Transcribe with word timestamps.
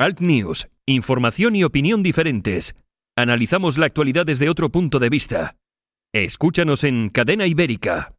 Alt 0.00 0.20
News, 0.20 0.66
información 0.86 1.56
y 1.56 1.62
opinión 1.62 2.02
diferentes. 2.02 2.74
Analizamos 3.18 3.76
la 3.76 3.84
actualidad 3.84 4.24
desde 4.24 4.48
otro 4.48 4.70
punto 4.70 4.98
de 4.98 5.10
vista. 5.10 5.56
Escúchanos 6.14 6.84
en 6.84 7.10
Cadena 7.10 7.44
Ibérica. 7.46 8.14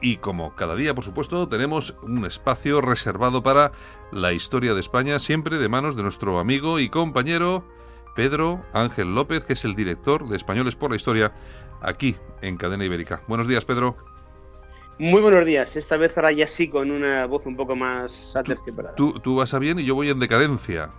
Y 0.00 0.16
como 0.16 0.56
cada 0.56 0.76
día, 0.76 0.94
por 0.94 1.04
supuesto, 1.04 1.46
tenemos 1.46 1.94
un 2.02 2.24
espacio 2.24 2.80
reservado 2.80 3.42
para 3.42 3.72
la 4.12 4.32
historia 4.32 4.72
de 4.72 4.80
España, 4.80 5.18
siempre 5.18 5.58
de 5.58 5.68
manos 5.68 5.94
de 5.94 6.04
nuestro 6.04 6.38
amigo 6.38 6.80
y 6.80 6.88
compañero 6.88 7.68
Pedro 8.16 8.64
Ángel 8.72 9.14
López, 9.14 9.44
que 9.44 9.52
es 9.52 9.66
el 9.66 9.74
director 9.74 10.26
de 10.26 10.38
Españoles 10.38 10.74
por 10.74 10.88
la 10.88 10.96
Historia, 10.96 11.34
aquí 11.82 12.16
en 12.40 12.56
Cadena 12.56 12.86
Ibérica. 12.86 13.24
Buenos 13.28 13.46
días, 13.46 13.66
Pedro. 13.66 14.07
Muy 14.98 15.22
buenos 15.22 15.46
días. 15.46 15.76
Esta 15.76 15.96
vez 15.96 16.16
ahora 16.16 16.32
ya 16.32 16.46
sí 16.46 16.68
con 16.68 16.90
una 16.90 17.26
voz 17.26 17.46
un 17.46 17.56
poco 17.56 17.76
más 17.76 18.34
aterciopelada. 18.34 18.96
Tú, 18.96 19.12
tú, 19.20 19.36
vas 19.36 19.54
a 19.54 19.58
bien 19.60 19.78
y 19.78 19.84
yo 19.84 19.94
voy 19.94 20.10
en 20.10 20.18
decadencia. 20.18 20.90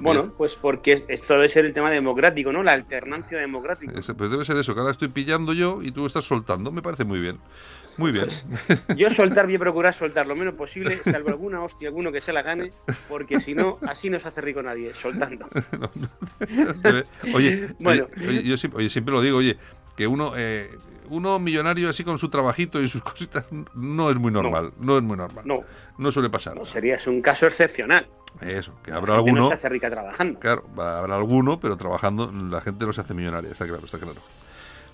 Bueno, 0.00 0.32
pues 0.36 0.54
porque 0.54 1.04
esto 1.08 1.34
debe 1.34 1.48
ser 1.48 1.64
el 1.64 1.72
tema 1.72 1.90
democrático, 1.90 2.52
¿no? 2.52 2.62
La 2.62 2.72
alternancia 2.72 3.38
democrática. 3.38 3.92
pues 3.92 4.30
debe 4.30 4.44
ser 4.44 4.56
eso, 4.56 4.74
que 4.74 4.80
ahora 4.80 4.92
estoy 4.92 5.08
pillando 5.08 5.52
yo 5.52 5.80
y 5.82 5.90
tú 5.90 6.06
estás 6.06 6.24
soltando. 6.24 6.70
Me 6.70 6.82
parece 6.82 7.04
muy 7.04 7.20
bien. 7.20 7.38
Muy 7.98 8.12
bien. 8.12 8.28
Pues, 8.66 8.82
yo 8.96 9.10
soltar, 9.10 9.44
voy 9.44 9.56
a 9.56 9.58
procurar 9.58 9.94
soltar 9.94 10.26
lo 10.26 10.34
menos 10.34 10.54
posible, 10.54 10.96
salvo 11.04 11.28
alguna 11.28 11.62
hostia, 11.62 11.88
alguno 11.88 12.10
que 12.10 12.22
se 12.22 12.32
la 12.32 12.40
gane, 12.40 12.72
porque 13.08 13.40
si 13.40 13.54
no, 13.54 13.78
así 13.86 14.08
no 14.08 14.18
se 14.18 14.28
hace 14.28 14.40
rico 14.40 14.62
nadie, 14.62 14.94
soltando. 14.94 15.46
oye, 17.34 17.68
bueno. 17.78 18.06
oye, 18.26 18.42
yo 18.42 18.56
siempre, 18.56 18.78
oye, 18.78 18.88
siempre 18.88 19.12
lo 19.12 19.20
digo, 19.20 19.36
oye, 19.38 19.58
que 19.94 20.06
uno, 20.06 20.32
eh, 20.36 20.70
uno 21.12 21.38
millonario 21.38 21.90
así 21.90 22.04
con 22.04 22.16
su 22.16 22.30
trabajito 22.30 22.80
y 22.80 22.88
sus 22.88 23.02
cositas 23.10 23.44
no 23.74 24.10
es 24.10 24.18
muy 24.18 24.32
normal. 24.32 24.72
No, 24.78 24.96
es 24.96 25.02
muy 25.02 25.16
normal. 25.16 25.44
No. 25.46 25.62
No 25.98 26.10
suele 26.10 26.30
pasar. 26.30 26.56
No, 26.56 26.66
sería 26.66 26.98
un 27.06 27.20
caso 27.20 27.46
excepcional. 27.46 28.06
Eso, 28.40 28.72
que 28.82 28.92
habrá 28.92 29.16
alguno. 29.16 29.42
No 29.42 29.48
se 29.48 29.54
hace 29.54 29.68
rica 29.68 29.90
trabajando. 29.90 30.40
Claro, 30.40 30.64
habrá 30.78 31.16
alguno, 31.16 31.60
pero 31.60 31.76
trabajando 31.76 32.32
la 32.32 32.62
gente 32.62 32.86
no 32.86 32.92
se 32.92 33.02
hace 33.02 33.12
millonaria, 33.12 33.50
está 33.52 33.66
claro, 33.66 33.84
está 33.84 33.98
claro. 33.98 34.20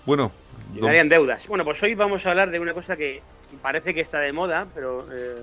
Bueno. 0.05 0.31
Don... 0.73 1.09
deudas. 1.09 1.47
Bueno, 1.47 1.63
pues 1.63 1.81
hoy 1.81 1.95
vamos 1.95 2.25
a 2.25 2.31
hablar 2.31 2.51
de 2.51 2.59
una 2.59 2.73
cosa 2.73 2.97
que 2.97 3.21
parece 3.61 3.93
que 3.93 4.01
está 4.01 4.19
de 4.19 4.33
moda, 4.33 4.67
pero. 4.75 5.07
Eh, 5.11 5.37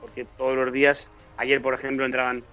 porque 0.00 0.24
todos 0.36 0.54
los 0.54 0.72
días, 0.72 1.08
ayer 1.36 1.60
por 1.60 1.74
ejemplo, 1.74 2.06
entraban 2.06 2.44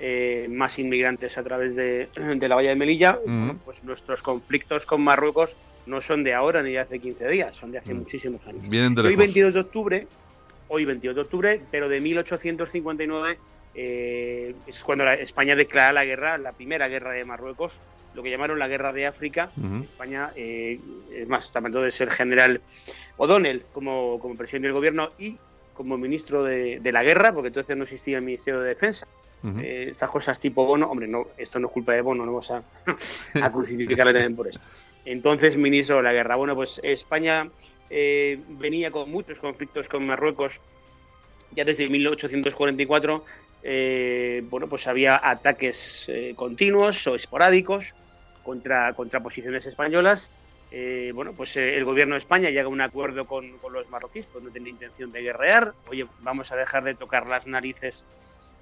eh, 0.00 0.48
más 0.50 0.76
inmigrantes 0.80 1.38
a 1.38 1.42
través 1.44 1.76
de, 1.76 2.08
de 2.16 2.48
la 2.48 2.56
valla 2.56 2.70
de 2.70 2.76
Melilla. 2.76 3.18
pues 3.64 3.84
nuestros 3.84 4.22
conflictos 4.22 4.86
con 4.86 5.02
Marruecos 5.02 5.54
no 5.86 6.02
son 6.02 6.24
de 6.24 6.34
ahora 6.34 6.62
ni 6.62 6.72
de 6.72 6.80
hace 6.80 6.98
15 6.98 7.28
días, 7.28 7.56
son 7.56 7.72
de 7.72 7.78
hace 7.78 7.94
mm. 7.94 7.98
muchísimos 7.98 8.46
años. 8.46 8.66
hoy 8.68 9.16
22 9.16 9.54
de 9.54 9.60
octubre, 9.60 10.06
hoy 10.68 10.84
22 10.84 11.14
de 11.14 11.22
octubre, 11.22 11.60
pero 11.70 11.88
de 11.88 12.00
1859 12.00 13.38
eh, 13.74 14.54
es 14.66 14.80
cuando 14.80 15.04
la, 15.04 15.14
España 15.14 15.54
declara 15.54 15.92
la 15.92 16.04
guerra, 16.04 16.38
la 16.38 16.52
primera 16.52 16.88
guerra 16.88 17.12
de 17.12 17.24
Marruecos, 17.24 17.80
lo 18.14 18.22
que 18.22 18.30
llamaron 18.30 18.58
la 18.58 18.68
guerra 18.68 18.92
de 18.92 19.06
África. 19.06 19.50
España, 19.82 20.30
eh, 20.34 20.80
es 21.12 21.28
más, 21.28 21.52
también 21.52 21.72
de 21.72 21.90
ser 21.90 22.10
general 22.10 22.62
O'Donnell 23.18 23.64
como, 23.72 24.18
como 24.18 24.34
presidente 24.36 24.68
del 24.68 24.74
gobierno 24.74 25.10
y 25.18 25.36
como 25.74 25.98
ministro 25.98 26.42
de, 26.42 26.80
la 26.82 27.02
guerra, 27.02 27.34
porque 27.34 27.48
entonces 27.48 27.76
no 27.76 27.84
existía 27.84 28.16
el 28.16 28.24
Ministerio 28.24 28.60
de 28.60 28.68
Defensa. 28.70 29.06
Eh, 29.60 29.88
estas 29.90 30.10
cosas 30.10 30.40
tipo 30.40 30.66
Bono, 30.66 30.90
hombre, 30.90 31.06
no, 31.06 31.28
esto 31.36 31.60
no 31.60 31.68
es 31.68 31.72
culpa 31.72 31.92
de 31.92 32.00
Bono, 32.00 32.24
no 32.24 32.32
vamos 32.32 32.50
a, 32.50 32.64
a 33.44 33.52
crucificarle 33.52 34.12
también 34.12 34.34
por 34.34 34.48
esto 34.48 34.62
entonces 35.06 35.56
ministro 35.56 35.96
de 35.96 36.02
la 36.02 36.12
guerra. 36.12 36.36
Bueno, 36.36 36.54
pues 36.54 36.78
España 36.82 37.48
eh, 37.88 38.38
venía 38.48 38.90
con 38.90 39.10
muchos 39.10 39.38
conflictos 39.38 39.88
con 39.88 40.06
Marruecos 40.06 40.60
ya 41.52 41.64
desde 41.64 41.88
1844. 41.88 43.24
Eh, 43.62 44.44
bueno, 44.50 44.68
pues 44.68 44.86
había 44.86 45.18
ataques 45.22 46.04
eh, 46.08 46.34
continuos 46.36 47.06
o 47.06 47.14
esporádicos 47.14 47.94
contra, 48.42 48.92
contra 48.92 49.22
posiciones 49.22 49.64
españolas. 49.66 50.30
bueno, 51.14 51.32
pues 51.32 51.56
el 51.56 51.84
gobierno 51.84 52.16
de 52.16 52.18
España 52.18 52.50
llega 52.50 52.64
a 52.64 52.68
un 52.68 52.80
acuerdo 52.80 53.26
con, 53.26 53.52
los 53.72 53.88
marroquíes, 53.88 54.26
pues 54.26 54.42
no 54.44 54.50
tenía 54.50 54.70
intención 54.70 55.12
de 55.12 55.22
guerrear. 55.22 55.72
Oye, 55.88 56.06
vamos 56.20 56.50
a 56.52 56.56
dejar 56.56 56.84
de 56.84 56.94
tocar 56.94 57.26
las 57.28 57.46
narices 57.46 58.04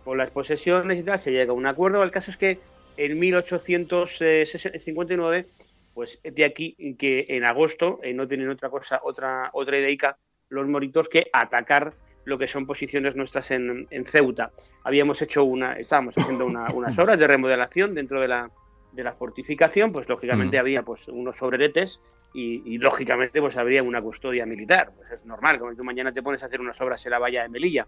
con 0.05 0.19
las 0.19 0.31
posesiones 0.31 1.00
y 1.00 1.03
tal. 1.03 1.19
Se 1.19 1.32
llega 1.32 1.53
a 1.53 1.55
un 1.55 1.66
acuerdo. 1.66 2.03
El 2.03 2.11
caso 2.11 2.31
es 2.31 2.37
que 2.37 2.59
en 2.97 3.19
1859 3.19 5.47
pues 5.94 6.21
de 6.22 6.44
aquí 6.44 6.97
que 6.99 7.25
en 7.28 7.44
agosto 7.44 8.00
eh, 8.03 8.12
no 8.12 8.27
tienen 8.27 8.50
otra 8.50 8.69
cosa, 8.69 9.00
otra, 9.05 9.50
otra 9.53 9.78
idea 9.78 10.16
los 10.49 10.69
moritos 10.69 11.09
que 11.09 11.28
atacar 11.32 11.94
lo 12.25 12.38
que 12.38 12.49
son 12.49 12.66
posiciones 12.66 13.16
nuestras 13.16 13.50
en, 13.50 13.87
Ceuta. 14.06 14.50
Habíamos 14.82 15.21
hecho 15.22 15.44
una, 15.44 15.75
estábamos 15.75 16.16
haciendo 16.16 16.47
unas 16.75 16.99
obras 16.99 17.19
de 17.19 17.27
remodelación 17.27 17.94
dentro 17.94 18.21
de 18.21 18.28
la, 18.28 18.50
de 18.93 19.05
la 19.05 19.12
fortificación, 19.12 19.93
pues 19.93 20.09
lógicamente 20.09 20.56
mm. 20.56 20.60
había 20.60 20.82
pues 20.82 21.06
unos 21.09 21.37
sobreretes 21.37 22.00
y, 22.32 22.78
lógicamente 22.78 23.41
pues 23.41 23.56
habría 23.56 23.82
una 23.82 24.03
custodia 24.03 24.47
militar. 24.47 24.93
Pues 24.97 25.11
es 25.12 25.26
normal, 25.26 25.59
como 25.59 25.75
tú 25.75 25.84
mañana 25.84 26.12
te 26.12 26.22
pones 26.22 26.43
a 26.43 26.47
hacer 26.47 26.61
unas 26.61 26.81
obras 26.81 27.05
en 27.05 27.11
la 27.11 27.19
valla 27.19 27.43
de 27.43 27.49
Melilla, 27.49 27.87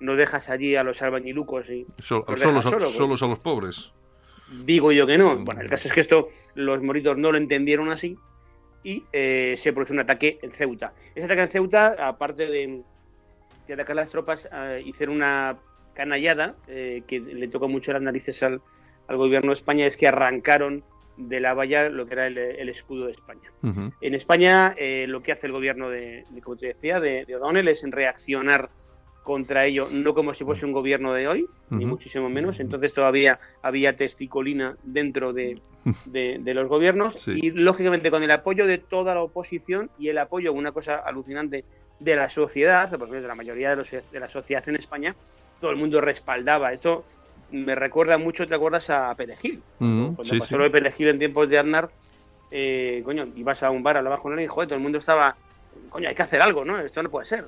no 0.00 0.16
dejas 0.16 0.48
allí 0.48 0.76
a 0.76 0.82
los 0.82 1.00
albañilucos 1.02 1.68
y 1.70 1.86
solos, 1.98 2.40
solos 2.94 3.22
a 3.22 3.26
los 3.26 3.38
pobres. 3.38 3.92
Digo 4.50 4.92
yo 4.92 5.06
que 5.06 5.18
no. 5.18 5.36
Bueno, 5.38 5.60
el 5.60 5.68
caso 5.68 5.88
es 5.88 5.94
que 5.94 6.00
esto 6.00 6.28
los 6.54 6.82
moritos 6.82 7.16
no 7.16 7.32
lo 7.32 7.38
entendieron 7.38 7.90
así 7.90 8.16
y 8.82 9.02
eh, 9.12 9.54
se 9.56 9.72
produce 9.72 9.92
un 9.92 10.00
ataque 10.00 10.38
en 10.42 10.52
Ceuta. 10.52 10.92
Ese 11.14 11.24
ataque 11.24 11.42
en 11.42 11.48
Ceuta, 11.48 11.96
aparte 11.98 12.46
de, 12.46 12.82
atacar 13.72 13.96
las 13.96 14.10
tropas, 14.10 14.48
eh, 14.52 14.82
hicieron 14.84 15.16
una 15.16 15.56
canallada 15.94 16.54
eh, 16.68 17.02
que 17.06 17.20
le 17.20 17.48
tocó 17.48 17.68
mucho 17.68 17.92
las 17.92 18.02
narices 18.02 18.42
al, 18.42 18.60
gobierno 19.08 19.50
de 19.50 19.56
España, 19.56 19.86
es 19.86 19.96
que 19.96 20.06
arrancaron 20.06 20.82
de 21.16 21.40
la 21.40 21.54
valla 21.54 21.88
lo 21.88 22.06
que 22.06 22.14
era 22.14 22.26
el, 22.26 22.68
escudo 22.68 23.06
de 23.06 23.12
España. 23.12 23.52
En 24.00 24.14
España 24.14 24.74
lo 25.06 25.22
que 25.22 25.32
hace 25.32 25.46
el 25.46 25.52
gobierno 25.52 25.90
de, 25.90 26.24
como 26.42 26.56
te 26.56 26.68
decía, 26.68 27.00
de, 27.00 27.24
de 27.26 27.36
O'Donnell 27.36 27.68
es 27.68 27.82
reaccionar 27.82 28.70
contra 29.24 29.64
ello, 29.64 29.88
no 29.90 30.14
como 30.14 30.34
si 30.34 30.44
fuese 30.44 30.66
un 30.66 30.72
gobierno 30.72 31.14
de 31.14 31.26
hoy, 31.26 31.48
ni 31.70 31.86
muchísimo 31.86 32.28
menos. 32.28 32.60
Entonces 32.60 32.92
todavía 32.92 33.40
había 33.62 33.96
testicolina 33.96 34.76
dentro 34.84 35.32
de, 35.32 35.60
los 36.44 36.68
gobiernos 36.68 37.26
y 37.26 37.50
lógicamente 37.50 38.10
con 38.10 38.22
el 38.22 38.30
apoyo 38.30 38.66
de 38.66 38.78
toda 38.78 39.14
la 39.14 39.22
oposición 39.22 39.90
y 39.98 40.08
el 40.08 40.18
apoyo, 40.18 40.52
una 40.52 40.72
cosa 40.72 40.96
alucinante, 40.96 41.64
de 42.00 42.16
la 42.16 42.28
sociedad, 42.28 42.90
porque 42.98 43.20
de 43.20 43.26
la 43.26 43.34
mayoría 43.34 43.70
de, 43.70 43.76
los, 43.76 43.90
de 43.90 44.20
la 44.20 44.28
sociedad 44.28 44.68
en 44.68 44.76
España, 44.76 45.14
todo 45.60 45.70
el 45.70 45.78
mundo 45.78 46.02
respaldaba. 46.02 46.72
Esto 46.72 47.04
me 47.50 47.74
recuerda 47.74 48.18
mucho, 48.18 48.46
¿te 48.46 48.54
acuerdas 48.54 48.90
a 48.90 49.14
Perejil? 49.14 49.62
Cuando 49.78 50.38
pasó 50.38 50.58
lo 50.58 50.64
de 50.64 50.70
Perejil 50.70 51.08
en 51.08 51.18
tiempos 51.18 51.48
de 51.48 51.58
Arnar, 51.58 51.88
eh, 52.50 53.00
coño, 53.04 53.28
ibas 53.36 53.62
a 53.62 53.70
un 53.70 53.82
bar 53.82 53.96
a 53.96 54.02
la 54.02 54.10
bajo 54.10 54.38
y 54.38 54.46
joder, 54.46 54.68
todo 54.68 54.76
el 54.76 54.82
mundo 54.82 54.98
estaba, 54.98 55.36
coño, 55.88 56.08
hay 56.08 56.14
que 56.14 56.22
hacer 56.22 56.42
algo, 56.42 56.64
¿no? 56.64 56.78
Esto 56.78 57.02
no 57.02 57.10
puede 57.10 57.26
ser 57.26 57.46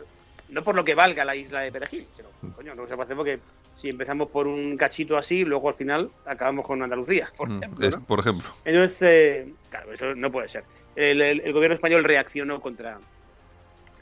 no 0.49 0.63
por 0.63 0.75
lo 0.75 0.85
que 0.85 0.95
valga 0.95 1.25
la 1.25 1.35
isla 1.35 1.61
de 1.61 1.73
Perejil, 1.73 2.07
pero 2.17 2.31
coño, 2.55 2.75
no 2.75 2.87
se 2.87 2.95
puede 2.95 3.05
hacer 3.05 3.17
porque 3.17 3.39
si 3.81 3.89
empezamos 3.91 4.29
por 4.29 4.47
un 4.47 4.77
cachito 4.77 5.17
así, 5.17 5.45
luego 5.45 5.69
al 5.69 5.75
final 5.75 6.11
acabamos 6.25 6.67
con 6.67 6.83
Andalucía, 6.83 7.31
por 7.37 7.49
mm, 7.49 7.63
ejemplo. 7.63 7.91
por 8.07 8.21
ejemplo. 8.21 8.49
Entonces, 8.65 9.03
eh, 9.03 9.53
claro, 9.71 9.93
eso 9.93 10.15
no 10.15 10.31
puede 10.31 10.49
ser. 10.49 10.65
El, 10.95 11.53
gobierno 11.53 11.75
español 11.75 12.05
reaccionó 12.05 12.61
contra, 12.61 12.99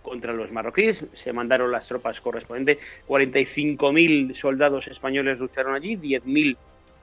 contra 0.02 0.32
los 0.32 0.52
marroquíes, 0.52 1.06
se 1.12 1.32
mandaron 1.32 1.72
las 1.72 1.88
tropas 1.88 2.20
correspondientes, 2.20 2.78
45.000 3.08 4.36
soldados 4.36 4.86
españoles 4.86 5.38
lucharon 5.38 5.74
allí, 5.74 5.96
10.000 5.96 6.56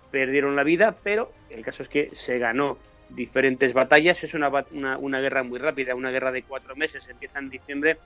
perdieron 0.09 0.55
la 0.55 0.63
vida, 0.63 0.95
pero 1.03 1.31
el 1.49 1.63
caso 1.63 1.83
es 1.83 1.89
que 1.89 2.11
se 2.13 2.37
ganó 2.37 2.77
diferentes 3.09 3.73
batallas, 3.73 4.23
es 4.23 4.33
una, 4.33 4.49
una, 4.71 4.97
una 4.97 5.19
guerra 5.19 5.43
muy 5.43 5.59
rápida, 5.59 5.95
una 5.95 6.11
guerra 6.11 6.31
de 6.31 6.43
cuatro 6.43 6.75
meses, 6.77 7.07
empieza 7.09 7.39
en 7.39 7.49
diciembre 7.49 7.97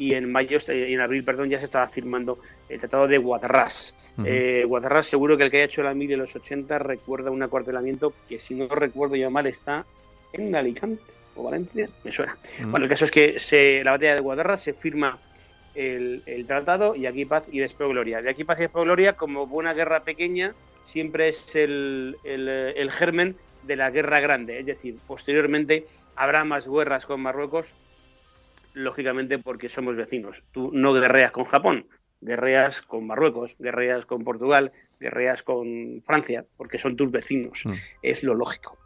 y 0.00 0.14
en 0.14 0.32
mayo 0.32 0.56
y 0.66 0.94
en 0.94 1.00
abril 1.02 1.22
perdón 1.24 1.50
ya 1.50 1.58
se 1.58 1.66
estaba 1.66 1.86
firmando 1.86 2.38
el 2.70 2.78
tratado 2.78 3.06
de 3.06 3.18
Guadarrás. 3.18 3.94
Eh, 4.24 4.64
Guadarrás 4.66 5.06
seguro 5.06 5.36
que 5.36 5.44
el 5.44 5.50
que 5.50 5.58
haya 5.58 5.66
hecho 5.66 5.82
la 5.82 5.92
mil 5.92 6.10
en 6.10 6.20
los 6.20 6.34
80 6.34 6.78
recuerda 6.78 7.30
un 7.30 7.42
acuartelamiento 7.42 8.14
que 8.26 8.38
si 8.38 8.54
no 8.54 8.66
recuerdo 8.68 9.16
yo 9.16 9.30
mal 9.30 9.46
está 9.46 9.84
en 10.32 10.54
Alicante 10.54 11.02
o 11.36 11.42
Valencia, 11.42 11.90
me 12.02 12.10
suena. 12.10 12.38
Bueno, 12.64 12.86
el 12.86 12.88
caso 12.88 13.04
es 13.04 13.10
que 13.10 13.38
se, 13.38 13.84
la 13.84 13.90
batalla 13.90 14.14
de 14.14 14.22
Guadarrás 14.22 14.62
se 14.62 14.72
firma 14.72 15.18
el, 15.74 16.22
tratado 16.46 16.96
y 16.96 17.04
aquí 17.04 17.26
paz 17.26 17.44
y 17.52 17.58
después 17.58 17.90
gloria. 17.90 18.22
De 18.22 18.30
aquí 18.30 18.44
paz 18.44 18.58
y 18.58 18.62
después 18.62 18.86
gloria, 18.86 19.12
como 19.12 19.46
buena 19.46 19.74
guerra 19.74 20.02
pequeña, 20.02 20.54
siempre 20.86 21.28
es 21.28 21.54
el, 21.54 22.16
el 22.24 22.90
germen 22.90 23.36
de 23.64 23.76
la 23.76 23.90
guerra 23.90 24.20
grande. 24.20 24.60
Es 24.60 24.64
decir, 24.64 24.96
posteriormente 25.06 25.84
habrá 26.16 26.44
más 26.44 26.66
guerras 26.66 27.04
con 27.04 27.20
Marruecos 27.20 27.74
lógicamente 28.74 29.38
porque 29.38 29.68
somos 29.68 29.96
vecinos. 29.96 30.42
Tú 30.52 30.70
no 30.72 30.92
guerreas 30.92 31.32
con 31.32 31.44
Japón, 31.44 31.86
guerreas 32.20 32.82
con 32.82 33.06
Marruecos, 33.06 33.54
guerreas 33.58 34.06
con 34.06 34.24
Portugal, 34.24 34.72
guerreas 34.98 35.42
con 35.42 36.02
Francia, 36.04 36.44
porque 36.56 36.78
son 36.78 36.96
tus 36.96 37.10
vecinos. 37.10 37.62
Mm. 37.64 37.72
Es 38.02 38.22
lo 38.22 38.34
lógico. 38.34 38.78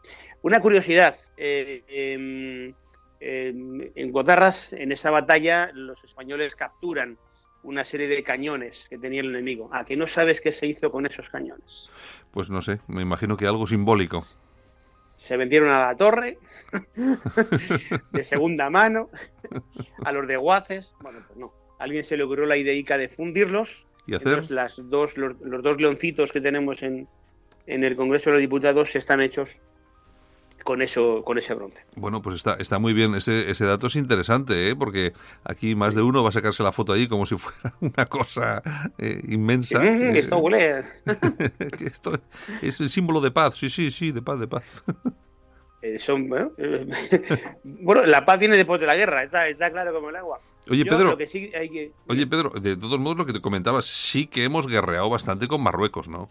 Una 0.42 0.60
curiosidad, 0.60 1.16
eh, 1.36 1.82
em, 1.88 2.74
em, 3.20 3.90
en 3.94 4.12
Guadarras, 4.12 4.72
en 4.72 4.92
esa 4.92 5.10
batalla, 5.10 5.70
los 5.72 6.02
españoles 6.04 6.54
capturan 6.54 7.18
una 7.62 7.84
serie 7.84 8.08
de 8.08 8.22
cañones 8.22 8.86
que 8.88 8.98
tenía 8.98 9.22
el 9.22 9.30
enemigo. 9.30 9.70
¿A 9.72 9.84
que 9.84 9.96
no 9.96 10.06
sabes 10.06 10.40
qué 10.40 10.52
se 10.52 10.66
hizo 10.66 10.90
con 10.90 11.06
esos 11.06 11.28
cañones? 11.30 11.88
Pues 12.30 12.50
no 12.50 12.60
sé, 12.60 12.80
me 12.86 13.02
imagino 13.02 13.36
que 13.36 13.46
algo 13.46 13.66
simbólico. 13.66 14.24
Se 15.16 15.36
vendieron 15.36 15.70
a 15.70 15.86
la 15.86 15.96
torre, 15.96 16.38
de 18.12 18.24
segunda 18.24 18.68
mano, 18.70 19.10
a 20.04 20.12
los 20.12 20.26
de 20.26 20.36
Guaces. 20.36 20.94
Bueno, 21.00 21.20
pues 21.26 21.38
no. 21.38 21.52
alguien 21.78 22.04
se 22.04 22.16
le 22.16 22.24
ocurrió 22.24 22.46
la 22.46 22.56
idea 22.56 22.98
de 22.98 23.08
fundirlos. 23.08 23.86
¿Y 24.06 24.14
hacer? 24.14 24.28
Entonces, 24.28 24.50
las 24.50 24.90
dos, 24.90 25.16
los, 25.16 25.40
los 25.40 25.62
dos 25.62 25.80
leoncitos 25.80 26.30
que 26.30 26.40
tenemos 26.40 26.82
en, 26.82 27.08
en 27.66 27.84
el 27.84 27.96
Congreso 27.96 28.30
de 28.30 28.34
los 28.34 28.40
Diputados 28.40 28.94
están 28.96 29.20
hechos 29.20 29.56
con 30.64 30.82
eso 30.82 31.22
con 31.24 31.38
ese 31.38 31.54
bronce. 31.54 31.84
Bueno, 31.94 32.20
pues 32.22 32.36
está, 32.36 32.54
está 32.54 32.78
muy 32.78 32.92
bien. 32.92 33.14
Ese, 33.14 33.50
ese 33.50 33.64
dato 33.64 33.86
es 33.86 33.94
interesante, 33.96 34.68
¿eh? 34.68 34.74
porque 34.74 35.12
aquí 35.44 35.74
más 35.74 35.94
de 35.94 36.02
uno 36.02 36.22
va 36.22 36.30
a 36.30 36.32
sacarse 36.32 36.62
la 36.62 36.72
foto 36.72 36.92
allí 36.92 37.06
como 37.06 37.26
si 37.26 37.36
fuera 37.36 37.74
una 37.80 38.06
cosa 38.06 38.62
eh, 38.98 39.22
inmensa. 39.28 39.84
Eh, 39.84 40.18
esto 40.18 40.38
huele. 40.38 40.82
esto 41.80 42.18
es 42.62 42.80
el 42.80 42.90
símbolo 42.90 43.20
de 43.20 43.30
paz. 43.30 43.54
Sí, 43.56 43.70
sí, 43.70 43.90
sí, 43.90 44.10
de 44.10 44.22
paz, 44.22 44.40
de 44.40 44.48
paz. 44.48 44.82
Eh, 45.82 45.98
son, 45.98 46.28
bueno, 46.28 46.50
bueno, 47.64 48.06
la 48.06 48.24
paz 48.24 48.38
viene 48.38 48.56
después 48.56 48.80
de 48.80 48.86
la 48.86 48.96
guerra, 48.96 49.22
está, 49.22 49.46
está 49.48 49.70
claro 49.70 49.92
como 49.92 50.08
el 50.08 50.16
agua. 50.16 50.40
Oye, 50.70 50.82
Yo 50.82 50.90
Pedro, 50.90 51.10
lo 51.10 51.18
que 51.18 51.26
sí 51.26 51.50
hay 51.54 51.68
que- 51.68 51.92
oye, 52.06 52.26
Pedro, 52.26 52.48
de 52.58 52.74
todos 52.74 52.98
modos 52.98 53.18
lo 53.18 53.26
que 53.26 53.34
te 53.34 53.42
comentabas, 53.42 53.84
sí 53.84 54.26
que 54.26 54.44
hemos 54.44 54.66
guerreado 54.66 55.10
bastante 55.10 55.46
con 55.46 55.62
Marruecos, 55.62 56.08
¿no? 56.08 56.30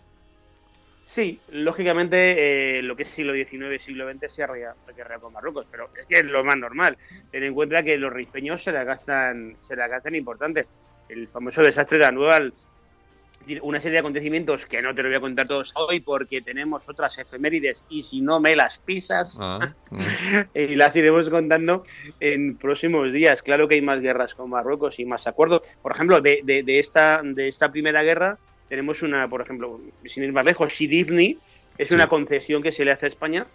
Sí, 1.14 1.40
lógicamente 1.52 2.80
eh, 2.80 2.82
lo 2.82 2.96
que 2.96 3.04
es 3.04 3.10
siglo 3.10 3.34
XIX, 3.36 3.80
siglo 3.80 4.12
XX 4.12 4.34
se 4.34 4.48
guerreado 4.48 5.22
con 5.22 5.34
Marruecos, 5.34 5.68
pero 5.70 5.88
es 5.96 6.08
que 6.08 6.16
es 6.16 6.26
lo 6.26 6.44
más 6.44 6.58
normal. 6.58 6.98
Ten 7.30 7.44
en 7.44 7.54
cuenta 7.54 7.84
que 7.84 8.00
los 8.00 8.12
rifeños 8.12 8.64
se 8.64 8.72
la 8.72 8.84
gastan, 8.84 9.56
se 9.62 9.76
la 9.76 9.88
gastan 9.88 10.16
importantes. 10.16 10.72
El 11.10 11.28
famoso 11.28 11.62
desastre 11.62 12.00
de 12.00 12.06
Anual, 12.06 12.56
una 13.62 13.80
serie 13.80 13.94
de 13.94 14.00
acontecimientos 14.00 14.66
que 14.66 14.82
no 14.82 14.96
te 14.96 15.04
lo 15.04 15.10
voy 15.10 15.18
a 15.18 15.22
contar 15.22 15.48
todos 15.48 15.72
hoy 15.76 16.00
porque 16.00 16.42
tenemos 16.42 16.90
otras 16.90 17.16
efemérides 17.20 17.86
y 17.90 18.02
si 18.02 18.20
no 18.20 18.40
me 18.40 18.56
las 18.56 18.80
pisas 18.80 19.38
Ah, 19.40 19.72
ah. 19.92 20.46
y 20.56 20.74
las 20.76 20.96
iremos 20.96 21.30
contando 21.30 21.84
en 22.22 22.58
próximos 22.58 23.14
días. 23.14 23.44
Claro 23.44 23.68
que 23.68 23.76
hay 23.76 23.84
más 23.84 24.02
guerras 24.02 24.34
con 24.34 24.50
Marruecos 24.50 24.98
y 24.98 25.06
más 25.06 25.28
acuerdos. 25.28 25.62
Por 25.84 25.92
ejemplo, 25.92 26.22
de, 26.22 26.42
de, 26.44 26.64
de 26.64 26.80
esta, 26.80 27.22
de 27.24 27.50
esta 27.50 27.72
primera 27.72 28.02
guerra 28.02 28.40
tenemos 28.70 29.02
una, 29.02 29.28
por 29.28 29.42
ejemplo, 29.42 29.80
sin 30.06 30.24
ir 30.24 30.32
más 30.34 30.46
lejos, 30.46 30.74
Sidifni 30.74 31.38
es 31.78 31.88
Sí. 31.88 31.94
una 31.96 32.08
concesión 32.08 32.62
que 32.62 32.72
se 32.72 32.86
le 32.86 32.92
hace 32.92 33.06
a 33.08 33.10
España 33.10 33.46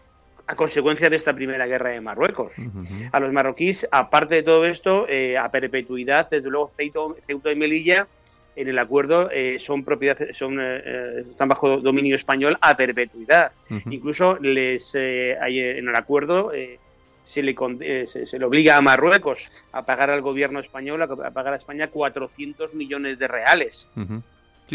a 0.47 0.55
consecuencia 0.57 1.11
de 1.11 1.17
esta 1.17 1.35
primera 1.35 1.67
guerra 1.67 1.91
de 1.91 2.01
Marruecos. 2.01 2.55
A 3.13 3.21
los 3.21 3.31
marroquíes, 3.33 3.87
aparte 3.91 4.37
de 4.37 4.43
todo 4.43 4.65
esto, 4.65 5.07
eh, 5.09 5.37
a 5.37 5.51
perpetuidad, 5.51 6.31
desde 6.31 6.49
luego 6.49 6.71
Ceuta, 6.71 7.53
y 7.53 7.57
Melilla, 7.57 8.07
en 8.57 8.67
el 8.69 8.79
acuerdo 8.79 9.31
eh, 9.31 9.59
son 9.61 9.85
propiedad, 9.85 10.17
son, 10.33 10.59
eh, 10.59 10.83
eh, 10.85 11.25
están 11.31 11.49
bajo 11.49 11.77
dominio 11.77 12.17
español 12.17 12.57
a 12.63 12.77
perpetuidad. 12.77 13.53
Incluso 13.91 14.39
les 14.41 14.91
eh, 14.95 15.37
hay, 15.41 15.61
en 15.61 15.87
el 15.89 15.95
acuerdo 15.95 16.51
se, 17.25 17.43
le, 17.43 17.55
se, 18.07 18.25
se 18.25 18.39
le 18.39 18.45
obliga 18.47 18.79
a 18.79 18.81
Marruecos 18.81 19.51
a 19.73 19.85
pagar 19.85 20.11
al 20.11 20.23
gobierno 20.23 20.61
español, 20.61 21.03
a, 21.03 21.05
a 21.05 21.31
pagar 21.31 21.53
a 21.53 21.57
España 21.57 21.89
400 21.89 22.73
millones 22.73 23.19
de 23.19 23.29
reales. 23.29 23.87
Sí, 23.95 24.01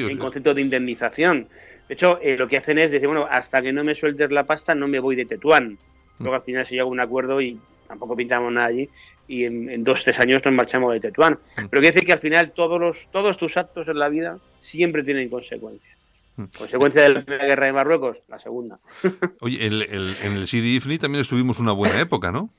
o 0.02 0.10
en 0.10 0.18
concepto 0.18 0.54
de 0.54 0.62
indemnización. 0.62 1.48
De 1.88 1.94
hecho, 1.96 2.20
eh, 2.22 2.38
lo 2.38 2.48
que 2.48 2.58
hacen 2.58 2.78
es 2.80 2.92
decir, 2.92 3.08
bueno, 3.08 3.28
hasta 3.30 3.62
que 3.62 3.74
no 3.74 3.84
me 3.84 3.94
sueltes 3.96 4.32
la 4.32 4.46
pasta 4.46 4.74
no 4.74 4.88
me 4.88 5.00
voy 5.00 5.16
de 5.16 5.26
Tetuán. 5.26 5.78
Luego 6.20 6.36
al 6.36 6.42
final 6.42 6.66
se 6.66 6.72
llega 6.72 6.84
a 6.84 6.88
un 6.88 7.00
acuerdo 7.00 7.42
y 7.42 7.60
tampoco 7.88 8.16
pintamos 8.16 8.52
nada 8.54 8.68
allí 8.68 8.90
y 9.28 9.46
en, 9.46 9.70
en 9.70 9.84
dos, 9.84 10.04
tres 10.04 10.20
años 10.20 10.42
nos 10.46 10.54
marchamos 10.54 10.94
de 10.94 11.00
Tetuán. 11.00 11.34
Mm. 11.34 11.68
Pero 11.70 11.82
quiere 11.82 11.92
decir 11.92 12.06
que 12.06 12.14
al 12.14 12.20
final 12.20 12.52
todos, 12.54 12.80
los, 12.80 13.08
todos 13.12 13.38
tus 13.38 13.58
actos 13.58 13.88
en 13.88 14.00
la 14.00 14.10
vida 14.10 14.40
siempre 14.60 15.04
tienen 15.04 15.30
consecuencias. 15.30 15.98
Mm. 16.38 16.44
Consecuencia 16.58 17.02
de 17.04 17.10
la 17.10 17.22
primera 17.24 17.46
guerra 17.46 17.66
de 17.68 17.74
Marruecos, 17.74 18.18
la 18.30 18.40
segunda. 18.40 18.80
Oye, 19.42 19.66
el- 19.66 19.82
el- 19.84 20.16
en 20.24 20.34
el 20.34 20.48
CD 20.48 20.68
IFNI 20.76 20.98
también 20.98 21.22
estuvimos 21.22 21.60
una 21.60 21.74
buena 21.74 22.00
época, 22.00 22.32
¿no? 22.32 22.50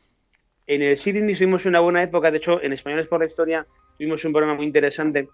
En 0.66 0.80
el 0.80 0.96
Sydney 0.96 1.34
tuvimos 1.34 1.66
una 1.66 1.80
buena 1.80 2.02
época, 2.02 2.30
de 2.30 2.38
hecho, 2.38 2.62
en 2.62 2.72
Españoles 2.72 3.06
por 3.06 3.20
la 3.20 3.26
Historia 3.26 3.66
tuvimos 3.98 4.24
un 4.24 4.32
programa 4.32 4.56
muy 4.56 4.64
interesante 4.64 5.28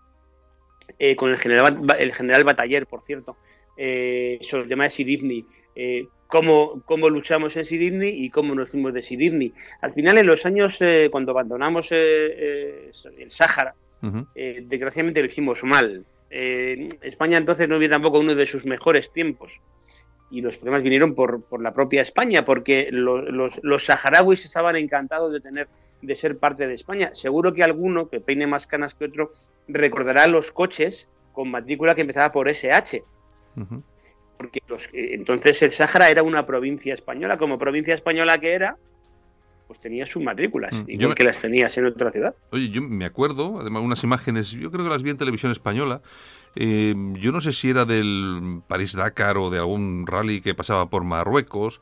eh, 0.98 1.16
con 1.16 1.30
el 1.30 1.38
general, 1.38 1.80
el 1.98 2.12
general 2.12 2.44
Bataller, 2.44 2.86
por 2.86 3.02
cierto, 3.04 3.36
eh, 3.76 4.38
sobre 4.42 4.64
el 4.64 4.68
tema 4.68 4.84
de 4.84 4.90
Sidibni, 4.90 5.44
eh, 5.74 6.06
cómo, 6.26 6.82
cómo 6.84 7.08
luchamos 7.08 7.56
en 7.56 7.64
Sidibni 7.64 8.08
y 8.08 8.30
cómo 8.30 8.54
nos 8.54 8.68
fuimos 8.68 8.92
de 8.94 9.02
Sidibni. 9.02 9.52
Al 9.80 9.92
final, 9.92 10.18
en 10.18 10.26
los 10.26 10.44
años, 10.46 10.76
eh, 10.80 11.08
cuando 11.10 11.32
abandonamos 11.32 11.88
eh, 11.90 11.96
eh, 11.96 12.90
el 13.18 13.30
Sáhara, 13.30 13.74
Ujú. 14.02 14.26
eh, 14.34 14.62
desgraciadamente 14.66 15.20
lo 15.20 15.26
hicimos 15.26 15.62
mal. 15.64 16.04
España 17.02 17.38
entonces 17.38 17.68
no 17.68 17.78
vio 17.78 17.90
tampoco 17.90 18.20
uno 18.20 18.34
de 18.34 18.46
sus 18.46 18.64
mejores 18.64 19.12
tiempos. 19.12 19.60
Y 20.30 20.42
los 20.42 20.56
problemas 20.58 20.82
vinieron 20.84 21.14
por, 21.16 21.42
por 21.42 21.60
la 21.60 21.74
propia 21.74 22.02
España, 22.02 22.44
porque 22.44 22.88
lo- 22.92 23.20
los, 23.22 23.58
los 23.64 23.84
saharauis 23.84 24.44
estaban 24.44 24.76
encantados 24.76 25.32
de 25.32 25.40
tener 25.40 25.66
de 26.02 26.14
ser 26.14 26.38
parte 26.38 26.66
de 26.66 26.74
España. 26.74 27.10
Seguro 27.14 27.52
que 27.52 27.62
alguno, 27.62 28.08
que 28.08 28.20
peine 28.20 28.46
más 28.46 28.66
canas 28.66 28.94
que 28.94 29.04
otro, 29.06 29.30
recordará 29.68 30.26
los 30.26 30.50
coches 30.52 31.08
con 31.32 31.50
matrícula 31.50 31.94
que 31.94 32.00
empezaba 32.02 32.32
por 32.32 32.48
SH. 32.48 33.02
Porque 34.36 34.60
los, 34.68 34.86
eh, 34.92 35.14
entonces 35.14 35.60
el 35.62 35.70
Sáhara 35.70 36.08
era 36.08 36.22
una 36.22 36.46
provincia 36.46 36.94
española. 36.94 37.36
Como 37.36 37.58
provincia 37.58 37.94
española 37.94 38.38
que 38.38 38.52
era, 38.54 38.76
pues 39.66 39.78
tenía 39.80 40.06
sus 40.06 40.22
matrículas, 40.22 40.72
Mm, 40.72 40.84
igual 40.88 41.08
me- 41.10 41.14
que 41.14 41.24
las 41.24 41.40
tenías 41.40 41.76
en 41.76 41.86
otra 41.86 42.10
ciudad. 42.10 42.34
Oye, 42.50 42.70
yo 42.70 42.80
me 42.82 43.04
acuerdo, 43.04 43.60
además, 43.60 43.82
unas 43.82 44.02
imágenes, 44.02 44.50
yo 44.52 44.70
creo 44.70 44.82
que 44.84 44.90
las 44.90 45.02
vi 45.02 45.10
en 45.10 45.18
televisión 45.18 45.52
española. 45.52 46.00
eh, 46.56 46.96
yo 47.20 47.30
no 47.30 47.40
sé 47.40 47.52
si 47.52 47.70
era 47.70 47.84
del 47.84 48.62
París-Dakar 48.66 49.38
o 49.38 49.50
de 49.50 49.58
algún 49.58 50.04
rally 50.08 50.40
que 50.40 50.52
pasaba 50.52 50.90
por 50.90 51.04
Marruecos. 51.04 51.80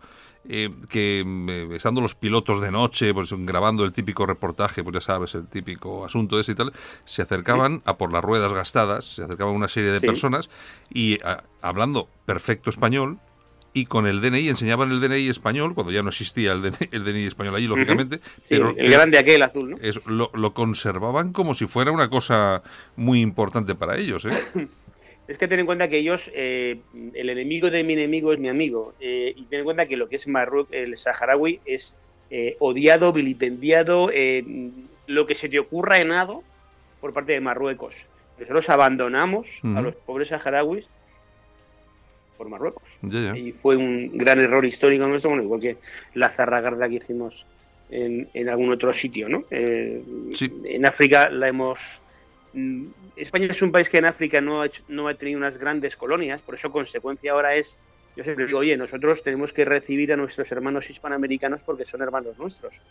Eh, 0.49 0.71
que 0.89 1.25
eh, 1.27 1.69
estando 1.77 2.01
los 2.01 2.15
pilotos 2.15 2.61
de 2.61 2.71
noche, 2.71 3.13
pues 3.15 3.33
grabando 3.37 3.85
el 3.85 3.93
típico 3.93 4.25
reportaje, 4.27 4.83
pues 4.83 4.95
ya 4.95 5.01
sabes, 5.01 5.35
el 5.35 5.47
típico 5.47 6.05
asunto 6.05 6.41
ese 6.41 6.53
y 6.53 6.55
tal, 6.55 6.73
se 7.05 7.23
acercaban 7.23 7.83
a 7.85 7.97
por 7.99 8.13
las 8.13 8.25
ruedas 8.25 8.53
gastadas, 8.53 9.05
se 9.15 9.23
acercaban 9.23 9.55
una 9.55 9.69
serie 9.69 9.91
de 9.91 10.01
Sí. 10.01 10.07
personas 10.07 10.49
y 10.93 11.23
a- 11.25 11.45
hablando 11.61 12.09
perfecto 12.27 12.71
español, 12.71 13.19
y 13.75 13.85
con 13.85 14.07
el 14.07 14.23
DNI, 14.23 14.49
enseñaban 14.49 14.91
el 14.91 14.99
DNI 15.01 15.29
español, 15.29 15.75
cuando 15.75 15.93
ya 15.93 16.03
no 16.03 16.09
existía 16.09 16.53
el 16.53 16.63
DNI, 16.63 16.89
el 16.91 17.05
DNI 17.05 17.27
español 17.27 17.55
allí, 17.55 17.67
lógicamente, 17.67 18.17
Sí, 18.41 18.49
pero 18.49 18.75
el 18.77 18.91
grande 18.91 19.19
aquel 19.19 19.43
azul, 19.43 19.71
¿no? 19.71 19.77
eso, 19.81 20.01
lo, 20.07 20.31
lo 20.35 20.55
conservaban 20.55 21.33
como 21.35 21.55
si 21.55 21.67
fuera 21.67 21.93
una 21.93 22.09
cosa 22.09 22.63
muy 22.97 23.21
importante 23.21 23.75
para 23.75 23.99
ellos, 23.99 24.25
¿eh? 24.25 24.31
Es 25.29 25.37
que 25.37 25.47
ten 25.47 25.61
en 25.61 25.67
cuenta 25.67 25.89
que 25.89 25.99
ellos, 25.99 26.31
eh, 26.35 26.81
el 27.13 27.29
enemigo 27.29 27.71
de 27.71 27.85
mi 27.85 27.93
enemigo 27.93 28.33
es 28.33 28.39
mi 28.41 28.49
amigo. 28.49 28.95
eh, 28.99 29.35
y 29.37 29.45
ten 29.45 29.61
en 29.61 29.65
cuenta 29.67 29.87
que 29.87 29.99
lo 29.99 30.09
que 30.09 30.17
es 30.17 30.27
Marruecos, 30.27 30.73
el 30.73 30.97
saharaui, 30.97 31.61
es 31.67 31.97
eh, 32.31 32.57
odiado, 32.59 33.13
vilipendiado, 33.13 34.11
lo 35.07 35.27
que 35.27 35.35
se 35.35 35.49
te 35.49 35.59
ocurra 35.59 36.01
en 36.01 36.09
nado 36.09 36.43
por 37.01 37.13
parte 37.13 37.33
de 37.33 37.41
Marruecos. 37.41 37.95
Nosotros 38.39 38.69
abandonamos 38.71 39.47
a 39.63 39.83
los 39.83 39.95
pobres 39.95 40.29
saharauis 40.29 40.87
por 42.39 42.49
Marruecos. 42.49 42.99
Y 43.37 43.53
fue 43.53 43.77
un 43.77 44.17
gran 44.17 44.39
error 44.39 44.65
histórico 44.65 45.07
nuestro, 45.07 45.31
bueno, 45.31 45.43
igual 45.43 45.61
que 45.61 45.77
la 46.15 46.31
zarragarda 46.31 46.89
que 46.89 46.97
hicimos 46.97 47.47
en, 47.91 48.29
en 48.33 48.49
algún 48.49 48.71
otro 48.71 48.95
sitio, 48.95 49.29
¿no? 49.29 49.45
Sí. 50.35 50.53
En 50.65 50.87
África 50.87 51.29
la 51.29 51.49
hemos... 51.49 51.79
mm, 52.59 53.11
España 53.17 53.49
es 53.51 53.63
un 53.63 53.73
país 53.73 53.89
que 53.89 53.99
en 53.99 54.05
África 54.07 54.41
no 54.41 54.63
ha, 54.63 54.67
hecho- 54.67 54.83
no 54.89 55.09
ha 55.09 55.15
tenido 55.17 55.39
unas 55.39 55.59
grandes 55.59 55.97
colonias, 55.97 56.43
por 56.43 56.55
eso 56.55 56.71
consecuencia 56.71 57.33
ahora 57.33 57.55
es, 57.57 57.81
yo 58.15 58.25
siempre 58.25 58.47
digo, 58.47 58.59
oye, 58.61 58.77
nosotros 58.77 59.23
tenemos 59.23 59.53
que 59.53 59.65
recibir 59.65 60.13
a 60.13 60.17
nuestros 60.17 60.51
hermanos 60.53 60.91
hispanoamericanos 60.91 61.63
porque 61.65 61.85
son 61.85 62.03
hermanos 62.03 62.37
nuestros. 62.39 62.83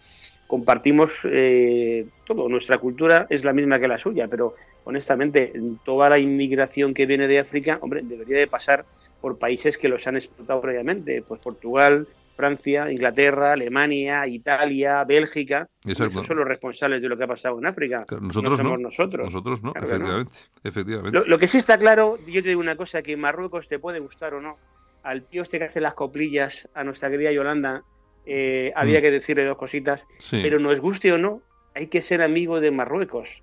Compartimos 0.46 1.20
eh, 1.30 2.08
todo, 2.24 2.48
nuestra 2.50 2.78
cultura 2.78 3.28
es 3.30 3.44
la 3.44 3.54
misma 3.54 3.80
que 3.80 3.88
la 3.88 4.00
suya, 4.00 4.28
pero 4.30 4.56
honestamente, 4.84 5.52
toda 5.84 6.10
la 6.10 6.20
inmigración 6.20 6.94
que 6.94 7.06
viene 7.06 7.28
de 7.28 7.40
África, 7.40 7.80
hombre, 7.82 8.02
debería 8.04 8.38
de 8.38 8.48
pasar 8.48 8.88
por 9.20 9.38
países 9.38 9.78
que 9.78 9.90
los 9.90 10.08
han 10.08 10.16
explotado 10.16 10.62
previamente, 10.62 11.24
pues 11.24 11.42
Portugal, 11.42 12.08
Francia, 12.38 12.90
Inglaterra, 12.92 13.52
Alemania, 13.54 14.26
Italia, 14.28 15.04
Bélgica. 15.04 15.68
Exacto. 15.86 16.06
Esos 16.20 16.28
son 16.28 16.38
los 16.38 16.48
responsables 16.48 17.02
de 17.02 17.10
lo 17.10 17.18
que 17.18 17.24
ha 17.26 17.28
pasado 17.28 17.58
en 17.60 17.66
África. 17.66 18.06
Claro, 18.08 18.24
nosotros 18.24 18.52
no 18.60 18.64
no. 18.64 18.70
somos 18.70 18.80
nosotros. 18.80 19.26
Nosotros 19.26 19.64
no, 19.64 19.74
Claro 19.74 19.88
no. 19.88 19.96
efectivamente. 19.96 20.40
efectivamente. 20.64 21.20
Lo, 21.20 21.26
lo 21.26 21.38
que 21.40 21.48
sí 21.50 21.58
está 21.58 21.78
claro, 21.78 22.18
yo 22.28 22.42
te 22.42 22.50
digo 22.50 22.62
una 22.62 22.76
cosa, 22.78 23.02
que 23.02 23.18
Marruecos 23.18 23.68
te 23.68 23.80
puede 23.80 24.00
gustar 24.00 24.34
o 24.36 24.42
no. 24.42 24.58
Al 25.04 25.24
tío 25.24 25.42
este 25.44 25.58
que 25.58 25.66
hace 25.66 25.82
las 25.82 25.96
coplillas, 25.96 26.70
a 26.74 26.84
nuestra 26.84 27.10
querida 27.10 27.32
Yolanda, 27.32 27.84
eh, 28.26 28.72
había 28.76 29.00
Mm. 29.00 29.02
que 29.02 29.12
decirle 29.12 29.44
dos 29.46 29.58
cositas. 29.58 30.06
Sí, 30.20 30.40
Pero 30.44 30.60
nos 30.60 30.80
guste 30.80 31.12
o 31.14 31.18
no, 31.18 31.42
hay 31.74 31.88
que 31.88 32.02
ser 32.02 32.22
amigo 32.22 32.60
de 32.62 32.72
Marruecos. 32.72 33.42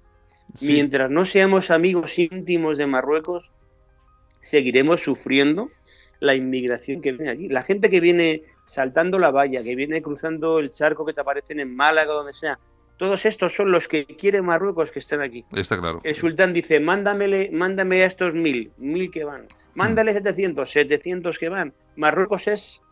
sí. 0.54 0.66
Mientras 0.68 1.10
no 1.10 1.24
seamos 1.26 1.70
amigos 1.70 2.18
íntimos 2.18 2.78
de 2.78 2.86
Marruecos, 2.86 3.50
seguiremos 4.40 5.02
sufriendo 5.02 5.70
la 6.20 6.34
inmigración 6.34 7.00
que 7.02 7.12
viene 7.12 7.30
aquí. 7.30 7.48
La 7.48 7.62
gente 7.62 7.90
que 7.90 8.00
viene 8.00 8.42
saltando 8.64 9.18
la 9.18 9.30
valla, 9.30 9.62
que 9.62 9.74
viene 9.74 10.02
cruzando 10.02 10.58
el 10.58 10.70
charco 10.70 11.04
que 11.04 11.12
te 11.12 11.20
aparecen 11.20 11.60
en 11.60 11.74
Málaga 11.74 12.12
o 12.12 12.16
donde 12.16 12.32
sea, 12.32 12.58
todos 12.96 13.26
estos 13.26 13.54
son 13.54 13.70
los 13.70 13.88
que 13.88 14.06
quiere 14.06 14.40
Marruecos 14.40 14.90
que 14.90 15.00
estén 15.00 15.20
aquí. 15.20 15.44
Está 15.54 15.78
claro. 15.78 16.00
El 16.04 16.14
sultán 16.14 16.52
dice, 16.52 16.80
mándamele, 16.80 17.50
mándame 17.52 18.02
a 18.02 18.06
estos 18.06 18.34
mil, 18.34 18.72
mil 18.76 19.10
que 19.10 19.24
van. 19.24 19.46
Mándale 19.74 20.12
700, 20.12 20.70
700 20.70 21.38
que 21.38 21.48
van. 21.48 21.74
Marruecos 21.96 22.46
es 22.46 22.82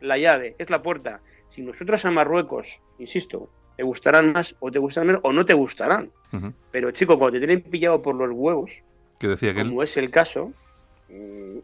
la 0.00 0.16
llave, 0.16 0.56
es 0.58 0.70
la 0.70 0.82
puerta. 0.82 1.20
Si 1.50 1.60
nosotros 1.60 2.04
a 2.04 2.10
Marruecos, 2.10 2.80
insisto, 2.98 3.50
te 3.76 3.82
gustarán 3.82 4.32
más 4.32 4.54
o 4.60 4.70
te 4.70 4.78
gustarán 4.78 5.08
menos 5.08 5.22
o 5.24 5.32
no 5.32 5.44
te 5.44 5.54
gustarán. 5.54 6.10
Pero 6.70 6.90
chico, 6.92 7.18
cuando 7.18 7.38
te 7.38 7.46
tienen 7.46 7.60
pillado 7.60 8.00
por 8.00 8.14
los 8.14 8.30
huevos, 8.32 8.82
decía 9.20 9.54
como 9.54 9.82
es 9.82 9.96
el 9.98 10.10
caso, 10.10 10.46
mm, 10.46 10.52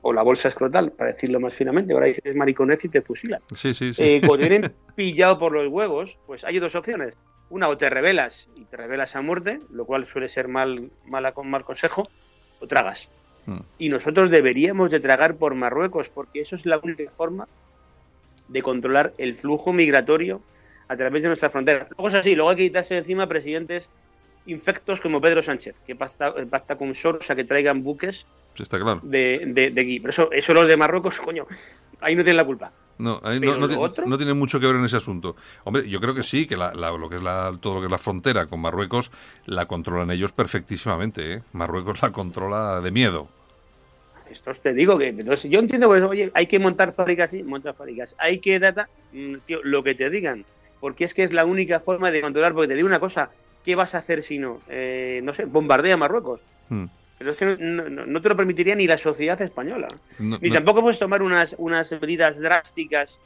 o 0.02 0.12
la 0.12 0.22
bolsa 0.22 0.48
escrotal, 0.48 0.92
para 0.92 1.12
decirlo 1.12 1.40
más 1.40 1.54
finamente, 1.54 1.92
ahora 1.92 2.06
dices 2.06 2.34
mariconez 2.34 2.84
y 2.84 2.88
te 2.88 3.02
fusilan. 3.02 3.40
Sí, 3.54 3.74
sí, 3.74 3.94
sí. 3.94 4.02
Eh, 4.02 4.20
cuando 4.20 4.44
te 4.44 4.48
tienen 4.48 4.72
pillado 4.94 5.38
por 5.38 5.52
los 5.52 5.68
huevos, 5.68 6.18
pues 6.26 6.44
hay 6.44 6.58
dos 6.58 6.74
opciones. 6.74 7.14
Una, 7.50 7.68
o 7.68 7.78
te 7.78 7.88
rebelas 7.88 8.48
y 8.56 8.64
te 8.64 8.76
rebelas 8.76 9.16
a 9.16 9.22
muerte, 9.22 9.60
lo 9.70 9.86
cual 9.86 10.06
suele 10.06 10.28
ser 10.28 10.48
mal, 10.48 10.90
mala, 11.06 11.32
mal 11.44 11.64
consejo, 11.64 12.08
o 12.60 12.66
tragas. 12.66 13.08
Mm. 13.46 13.60
Y 13.78 13.88
nosotros 13.88 14.30
deberíamos 14.30 14.90
de 14.90 15.00
tragar 15.00 15.36
por 15.36 15.54
Marruecos, 15.54 16.10
porque 16.10 16.40
eso 16.40 16.56
es 16.56 16.66
la 16.66 16.78
única 16.78 17.10
forma 17.16 17.48
de 18.48 18.62
controlar 18.62 19.12
el 19.18 19.34
flujo 19.34 19.72
migratorio 19.72 20.42
a 20.88 20.96
través 20.96 21.22
de 21.22 21.28
nuestra 21.28 21.50
frontera. 21.50 21.88
Luego 21.90 22.08
es 22.08 22.14
así, 22.14 22.34
luego 22.34 22.50
hay 22.50 22.56
que 22.56 22.64
quitarse 22.64 22.94
de 22.94 23.00
encima 23.00 23.26
presidentes 23.26 23.88
infectos 24.46 25.00
como 25.00 25.20
Pedro 25.20 25.42
Sánchez, 25.42 25.74
que 25.86 25.94
pacta, 25.94 26.34
pacta 26.48 26.76
con 26.76 26.94
Soros 26.94 27.30
a 27.30 27.34
que 27.34 27.44
traigan 27.44 27.82
buques 27.82 28.26
Sí, 28.58 28.64
está 28.64 28.78
claro. 28.80 29.00
de, 29.04 29.40
de, 29.46 29.70
de 29.70 29.80
aquí. 29.80 30.00
Pero 30.00 30.10
eso, 30.10 30.32
eso 30.32 30.52
los 30.52 30.66
de 30.66 30.76
Marruecos, 30.76 31.18
coño, 31.20 31.46
ahí 32.00 32.16
no 32.16 32.24
tienen 32.24 32.36
la 32.38 32.44
culpa. 32.44 32.72
No, 32.98 33.20
ahí 33.22 33.38
no, 33.38 33.56
no 33.56 34.16
tiene 34.18 34.34
mucho 34.34 34.58
que 34.58 34.66
ver 34.66 34.74
en 34.74 34.84
ese 34.84 34.96
asunto. 34.96 35.36
Hombre, 35.62 35.88
yo 35.88 36.00
creo 36.00 36.12
que 36.12 36.24
sí, 36.24 36.46
que 36.48 36.56
la- 36.56 36.74
la- 36.74 36.90
lo 36.90 37.08
que 37.08 37.14
es 37.16 37.22
la, 37.22 37.56
todo 37.60 37.74
lo 37.74 37.80
que 37.80 37.86
es 37.86 37.90
la 37.92 37.98
frontera 37.98 38.46
con 38.46 38.58
Marruecos 38.60 39.12
la 39.46 39.66
controlan 39.66 40.10
ellos 40.10 40.32
perfectísimamente. 40.32 41.34
¿eh? 41.34 41.42
Marruecos 41.52 42.02
la 42.02 42.10
controla 42.10 42.80
de 42.80 42.90
miedo. 42.90 43.28
Esto 44.28 44.52
te 44.54 44.74
digo 44.74 44.98
que 44.98 45.06
entonces 45.08 45.48
yo 45.50 45.58
entiendo 45.60 45.86
pues 45.86 46.02
oye 46.02 46.30
hay 46.34 46.46
que 46.46 46.58
montar 46.58 46.92
fábricas 46.94 47.30
sí 47.30 47.42
montar 47.42 47.74
fábricas 47.74 48.14
hay 48.18 48.40
que 48.40 48.58
data 48.58 48.86
mm, 49.12 49.36
tío, 49.46 49.60
lo 49.62 49.82
que 49.82 49.94
te 49.94 50.10
digan 50.10 50.44
porque 50.80 51.04
es 51.04 51.14
que 51.14 51.22
es 51.22 51.32
la 51.32 51.46
única 51.46 51.80
forma 51.80 52.10
de 52.10 52.20
controlar 52.20 52.52
porque 52.52 52.68
te 52.68 52.74
digo 52.74 52.86
una 52.88 53.00
cosa 53.00 53.30
qué 53.64 53.74
vas 53.74 53.94
a 53.94 53.98
hacer 53.98 54.22
si 54.22 54.38
no 54.38 54.60
Eh, 54.68 55.20
no 55.24 55.32
sé 55.32 55.46
bombardea 55.46 55.96
Marruecos 55.96 56.40
Mm. 56.68 56.84
Pero 57.18 57.32
es 57.32 57.36
que 57.36 57.44
no, 57.58 57.88
no- 57.88 58.06
no 58.06 58.20
te 58.22 58.28
lo 58.28 58.36
permitiría 58.36 58.74
ni 58.74 58.86
la 58.86 58.96
sociedad 58.98 59.40
española 59.42 59.88
No- 60.18 60.38
ni 60.40 60.50
tampoco 60.50 60.80
puedes 60.82 60.98
tomar 60.98 61.22
unas 61.22 61.54
unas 61.58 61.90
medidas 62.00 62.38
drásticas 62.38 63.18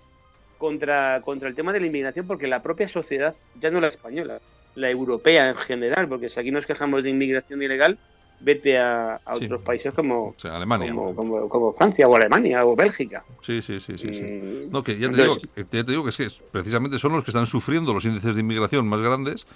contra 0.59 1.21
contra 1.25 1.49
el 1.49 1.55
tema 1.55 1.73
de 1.73 1.81
la 1.81 1.87
inmigración 1.87 2.27
porque 2.27 2.47
la 2.47 2.63
propia 2.63 2.89
sociedad 2.89 3.35
ya 3.61 3.71
no 3.71 3.81
la 3.81 3.89
española 3.89 4.41
la 4.75 4.91
europea 4.91 5.49
en 5.51 5.57
general 5.57 6.09
porque 6.09 6.29
si 6.31 6.41
aquí 6.41 6.51
nos 6.51 6.65
quejamos 6.67 7.03
de 7.05 7.11
inmigración 7.11 7.63
ilegal 7.63 7.99
vete 8.41 8.77
a, 8.79 9.21
a 9.25 9.39
Sí. 9.39 9.45
otros 9.45 9.63
países 9.63 9.95
como 9.95 10.29
o 10.29 10.35
sea, 10.37 10.57
Alemania. 10.57 10.91
como, 10.91 11.15
como, 11.15 11.49
como 11.49 11.73
Francia 11.75 12.09
o 12.09 12.17
Alemania 12.17 12.65
o 12.67 12.75
Bélgica. 12.75 13.25
Sí, 13.41 13.63
sí, 13.63 13.79
sí, 13.81 13.97
sí. 13.99 14.13
sí. 14.13 14.21
Mm, 14.23 14.71
No, 14.73 14.83
que 14.83 14.95
ya 14.99 15.09
te, 15.11 15.15
entonces- 15.23 15.43
digo, 15.43 15.55
que 15.55 15.77
ya 15.77 15.85
te 15.85 15.91
digo 15.93 16.03
que 16.03 16.11
es 16.11 16.17
que 16.17 16.27
precisamente 16.51 16.99
son 16.99 17.13
los 17.13 17.23
que 17.23 17.31
están 17.31 17.47
sufriendo 17.47 17.95
los 17.95 18.05
índices 18.05 18.35
de 18.35 18.41
inmigración 18.41 18.89
más 18.89 19.01
grandes 19.01 19.47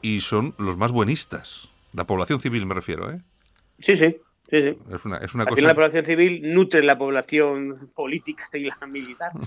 y 0.00 0.20
son 0.20 0.54
los 0.56 0.78
más 0.78 0.90
buenistas. 0.90 1.68
La 1.92 2.04
población 2.06 2.40
civil 2.40 2.64
me 2.64 2.72
refiero, 2.74 3.10
¿eh? 3.10 3.20
Sí, 3.82 3.96
sí, 3.96 4.16
sí, 4.48 4.60
sí. 4.62 4.78
Es 4.92 5.04
una, 5.04 5.16
es 5.18 5.34
una 5.34 5.44
cosa... 5.46 5.62
la 5.62 5.74
población 5.74 6.04
civil 6.04 6.40
nutre 6.54 6.82
la 6.82 6.96
población 6.98 7.76
política 7.94 8.48
y 8.54 8.64
la 8.64 8.86
militar. 8.86 9.32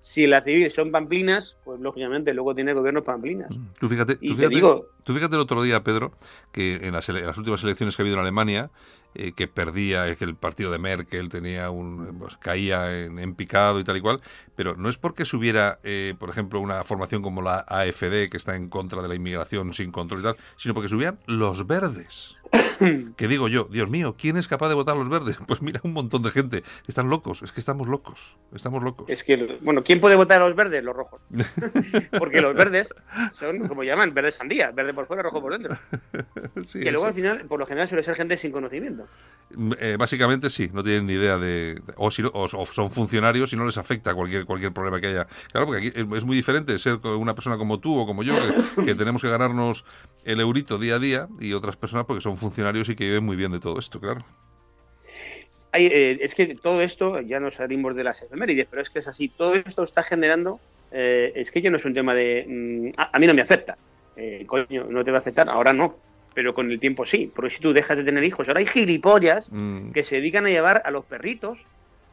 si 0.00 0.26
las 0.26 0.44
civiles 0.44 0.72
son 0.74 0.90
pamplinas, 0.90 1.56
pues 1.64 1.80
lógicamente 1.80 2.34
luego 2.34 2.54
tiene 2.54 2.72
gobiernos 2.72 3.04
pamplinas. 3.04 3.48
Tú 3.78 3.88
fíjate, 3.88 4.14
Y 4.20 4.28
tú 4.28 4.34
te 4.34 4.36
fíjate, 4.36 4.54
digo- 4.54 4.86
tú 5.02 5.14
fíjate 5.14 5.34
el 5.34 5.40
otro 5.40 5.62
día, 5.62 5.82
Pedro, 5.82 6.12
que 6.52 6.74
en 6.74 6.92
las, 6.92 7.08
ele- 7.08 7.20
en 7.20 7.26
las 7.26 7.38
últimas 7.38 7.62
elecciones 7.64 7.96
que 7.96 8.02
ha 8.02 8.04
habido 8.04 8.16
en 8.16 8.22
Alemania, 8.22 8.70
eh, 9.14 9.32
que 9.32 9.48
perdía, 9.48 10.14
que 10.16 10.24
el 10.24 10.34
partido 10.34 10.70
de 10.70 10.78
Merkel 10.78 11.28
tenía 11.28 11.70
un, 11.70 12.18
pues, 12.18 12.36
caía 12.36 13.04
en, 13.04 13.18
en 13.18 13.34
picado 13.34 13.80
y 13.80 13.84
tal 13.84 13.96
y 13.96 14.00
cual, 14.00 14.20
pero 14.56 14.76
no 14.76 14.88
es 14.88 14.96
porque 14.96 15.24
subiera, 15.24 15.78
eh, 15.82 16.14
por 16.18 16.30
ejemplo, 16.30 16.60
una 16.60 16.84
formación 16.84 17.22
como 17.22 17.42
la 17.42 17.64
AFD, 17.68 18.28
que 18.30 18.36
está 18.36 18.54
en 18.56 18.68
contra 18.68 19.02
de 19.02 19.08
la 19.08 19.14
inmigración 19.14 19.72
sin 19.72 19.90
control 19.90 20.20
y 20.20 20.22
tal, 20.24 20.36
sino 20.56 20.74
porque 20.74 20.88
subían 20.88 21.18
los 21.26 21.66
verdes. 21.66 22.36
que 23.16 23.28
digo 23.28 23.48
yo, 23.48 23.64
Dios 23.70 23.88
mío, 23.88 24.14
¿quién 24.18 24.36
es 24.36 24.48
capaz 24.48 24.68
de 24.68 24.74
votar 24.74 24.96
los 24.96 25.08
verdes? 25.08 25.38
Pues 25.46 25.60
mira, 25.60 25.80
un 25.84 25.92
montón 25.92 26.22
de 26.22 26.30
gente. 26.30 26.64
Están 26.86 27.10
locos, 27.10 27.42
es 27.42 27.52
que 27.52 27.60
estamos 27.60 27.86
locos, 27.86 28.36
estamos 28.54 28.82
locos. 28.82 29.08
Es 29.10 29.22
que, 29.22 29.58
bueno, 29.60 29.82
¿quién 29.82 30.00
puede 30.00 30.16
votar 30.16 30.40
a 30.40 30.46
los 30.46 30.56
verdes? 30.56 30.82
Los 30.82 30.96
rojos. 30.96 31.20
Porque 32.18 32.40
los 32.40 32.54
verdes 32.54 32.88
son, 33.34 33.68
como 33.68 33.84
llaman, 33.84 34.14
verdes 34.14 34.36
sandía, 34.36 34.70
verde 34.70 34.94
por 34.94 35.06
fuera, 35.06 35.22
rojo 35.22 35.40
por 35.42 35.52
dentro. 35.52 35.76
Sí, 36.64 36.80
que 36.80 36.90
luego 36.90 37.04
eso. 37.04 37.08
al 37.08 37.14
final, 37.14 37.46
por 37.46 37.58
lo 37.58 37.66
general, 37.66 37.88
suele 37.88 38.02
ser 38.02 38.14
gente 38.14 38.36
sin 38.36 38.52
conocimiento. 38.52 39.03
Eh, 39.78 39.96
básicamente 39.96 40.50
sí, 40.50 40.68
no 40.72 40.82
tienen 40.82 41.06
ni 41.06 41.12
idea 41.12 41.38
de... 41.38 41.80
O, 41.96 42.10
si 42.10 42.22
no- 42.22 42.30
o- 42.32 42.48
son 42.48 42.90
funcionarios 42.90 43.52
y 43.52 43.56
no 43.56 43.64
les 43.64 43.78
afecta 43.78 44.14
cualquier, 44.14 44.44
cualquier 44.46 44.72
problema 44.72 45.00
que 45.00 45.08
haya. 45.08 45.26
Claro, 45.52 45.66
porque 45.66 45.88
aquí 45.88 46.00
es, 46.16 46.24
muy 46.24 46.34
diferente 46.34 46.76
ser 46.78 46.98
una 47.04 47.34
persona 47.34 47.56
como 47.56 47.78
tú 47.78 47.96
o 47.98 48.06
como 48.06 48.22
yo, 48.22 48.34
que, 48.84 48.94
tenemos 48.94 49.22
que 49.22 49.28
ganarnos 49.28 49.84
el 50.24 50.40
eurito 50.40 50.78
día 50.78 50.96
a 50.96 50.98
día, 50.98 51.28
y 51.40 51.52
otras 51.52 51.76
personas 51.76 52.06
porque 52.06 52.20
son 52.22 52.36
funcionarios 52.36 52.88
y 52.88 52.96
que 52.96 53.04
viven 53.04 53.24
muy 53.24 53.36
bien 53.36 53.52
de 53.52 53.60
todo 53.60 53.78
esto, 53.78 54.00
claro. 54.00 54.24
Hay, 55.70 55.86
eh, 55.86 56.18
es 56.20 56.34
que 56.34 56.54
todo 56.54 56.80
esto, 56.80 57.20
ya 57.20 57.38
nos 57.38 57.54
salimos 57.54 57.94
de 57.94 58.04
las 58.04 58.22
efemérides, 58.22 58.66
pero 58.68 58.82
es 58.82 58.90
que 58.90 59.00
es 59.00 59.08
así, 59.08 59.28
todo 59.28 59.54
esto 59.54 59.82
está 59.84 60.02
generando, 60.02 60.58
eh, 60.90 61.32
es 61.34 61.50
que 61.50 61.60
ya 61.60 61.70
no 61.70 61.76
es 61.76 61.84
un 61.84 61.94
tema 61.94 62.14
de, 62.14 62.44
mm, 62.96 63.00
a, 63.00 63.10
a 63.16 63.18
mí 63.18 63.26
no 63.26 63.34
me 63.34 63.42
afecta, 63.42 63.76
coño, 64.46 64.86
no 64.88 65.04
te 65.04 65.10
va 65.10 65.18
a 65.18 65.20
afectar, 65.20 65.48
ahora 65.48 65.72
no, 65.72 65.96
pero 66.34 66.52
con 66.54 66.70
el 66.70 66.80
tiempo 66.80 67.06
sí, 67.06 67.30
porque 67.34 67.54
si 67.54 67.60
tú 67.60 67.72
dejas 67.72 67.96
de 67.96 68.04
tener 68.04 68.24
hijos, 68.24 68.48
ahora 68.48 68.60
hay 68.60 68.66
gilipollas 68.66 69.46
Mm, 69.52 69.92
que 69.92 70.02
se 70.04 70.16
dedican 70.16 70.46
a 70.46 70.50
llevar 70.50 70.82
a 70.84 70.90
los 70.90 71.04
perritos 71.04 71.58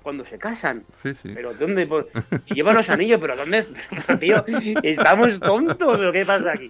cuando 0.04 0.26
se 0.26 0.38
casan. 0.40 0.84
sí, 1.04 1.14
sí. 1.14 1.30
Pero 1.34 1.54
¿dónde? 1.54 1.88
Y 2.48 2.56
llevan 2.56 2.76
los 2.76 2.90
anillos, 2.90 3.20
pero 3.22 3.36
¿dónde? 3.36 3.66
Pero, 4.08 4.18
tío, 4.20 4.44
estamos 4.84 5.40
tontos, 5.40 6.00
¿o 6.00 6.12
qué 6.12 6.26
pasa 6.26 6.54
aquí? 6.54 6.68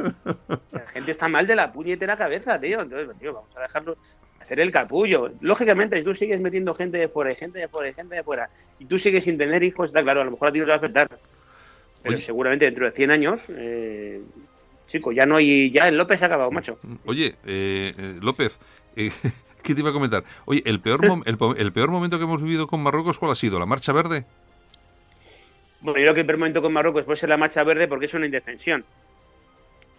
La 0.71 0.81
gente 0.93 1.11
está 1.11 1.27
mal 1.29 1.47
de 1.47 1.55
la 1.55 1.71
puñetera 1.71 2.17
cabeza, 2.17 2.59
tío. 2.59 2.81
Entonces, 2.81 3.17
tío, 3.19 3.33
vamos 3.33 3.55
a 3.55 3.61
dejarlo 3.61 3.97
hacer 4.41 4.59
el 4.59 4.71
capullo. 4.71 5.31
Lógicamente, 5.39 5.97
si 5.97 6.03
tú 6.03 6.13
sigues 6.13 6.41
metiendo 6.41 6.75
gente 6.75 6.97
de 6.97 7.07
fuera, 7.07 7.33
gente 7.35 7.59
de 7.59 7.69
fuera, 7.69 7.93
gente 7.93 8.15
de 8.15 8.23
fuera, 8.23 8.49
y 8.79 8.85
tú 8.85 8.99
sigues 8.99 9.23
sin 9.23 9.37
tener 9.37 9.63
hijos, 9.63 9.87
está 9.91 10.03
claro, 10.03 10.21
a 10.21 10.25
lo 10.25 10.31
mejor 10.31 10.49
a 10.49 10.51
ti 10.51 10.59
no 10.59 10.65
te 10.65 10.69
va 10.69 10.75
a 10.75 10.77
afectar. 10.79 11.07
Pero 12.03 12.15
Oye. 12.15 12.25
seguramente 12.25 12.65
dentro 12.65 12.83
de 12.85 12.91
100 12.91 13.11
años, 13.11 13.39
eh, 13.49 14.21
chico, 14.91 15.11
ya 15.11 15.25
no 15.25 15.37
hay. 15.37 15.71
Ya 15.71 15.87
el 15.87 15.97
López 15.97 16.19
se 16.19 16.25
ha 16.25 16.27
acabado, 16.27 16.51
macho. 16.51 16.77
Oye, 17.05 17.35
eh, 17.45 17.91
eh, 17.97 18.15
López, 18.21 18.59
eh, 18.95 19.11
¿qué 19.63 19.73
te 19.73 19.81
iba 19.81 19.89
a 19.89 19.93
comentar? 19.93 20.23
Oye, 20.45 20.61
¿el 20.65 20.79
peor, 20.79 21.01
el, 21.25 21.71
peor 21.71 21.89
momento 21.91 22.17
que 22.17 22.23
hemos 22.25 22.41
vivido 22.41 22.67
con 22.67 22.81
Marruecos, 22.83 23.17
¿cuál 23.19 23.31
ha 23.31 23.35
sido? 23.35 23.59
¿La 23.59 23.65
Marcha 23.65 23.93
Verde? 23.93 24.25
Bueno, 25.81 25.99
yo 25.99 26.03
creo 26.05 26.13
que 26.13 26.19
el 26.21 26.25
primer 26.27 26.39
momento 26.39 26.61
con 26.61 26.73
Marruecos 26.73 27.03
puede 27.05 27.17
ser 27.17 27.29
la 27.29 27.37
marcha 27.37 27.63
verde 27.63 27.87
porque 27.87 28.05
es 28.05 28.13
una 28.13 28.25
indefensión. 28.27 28.85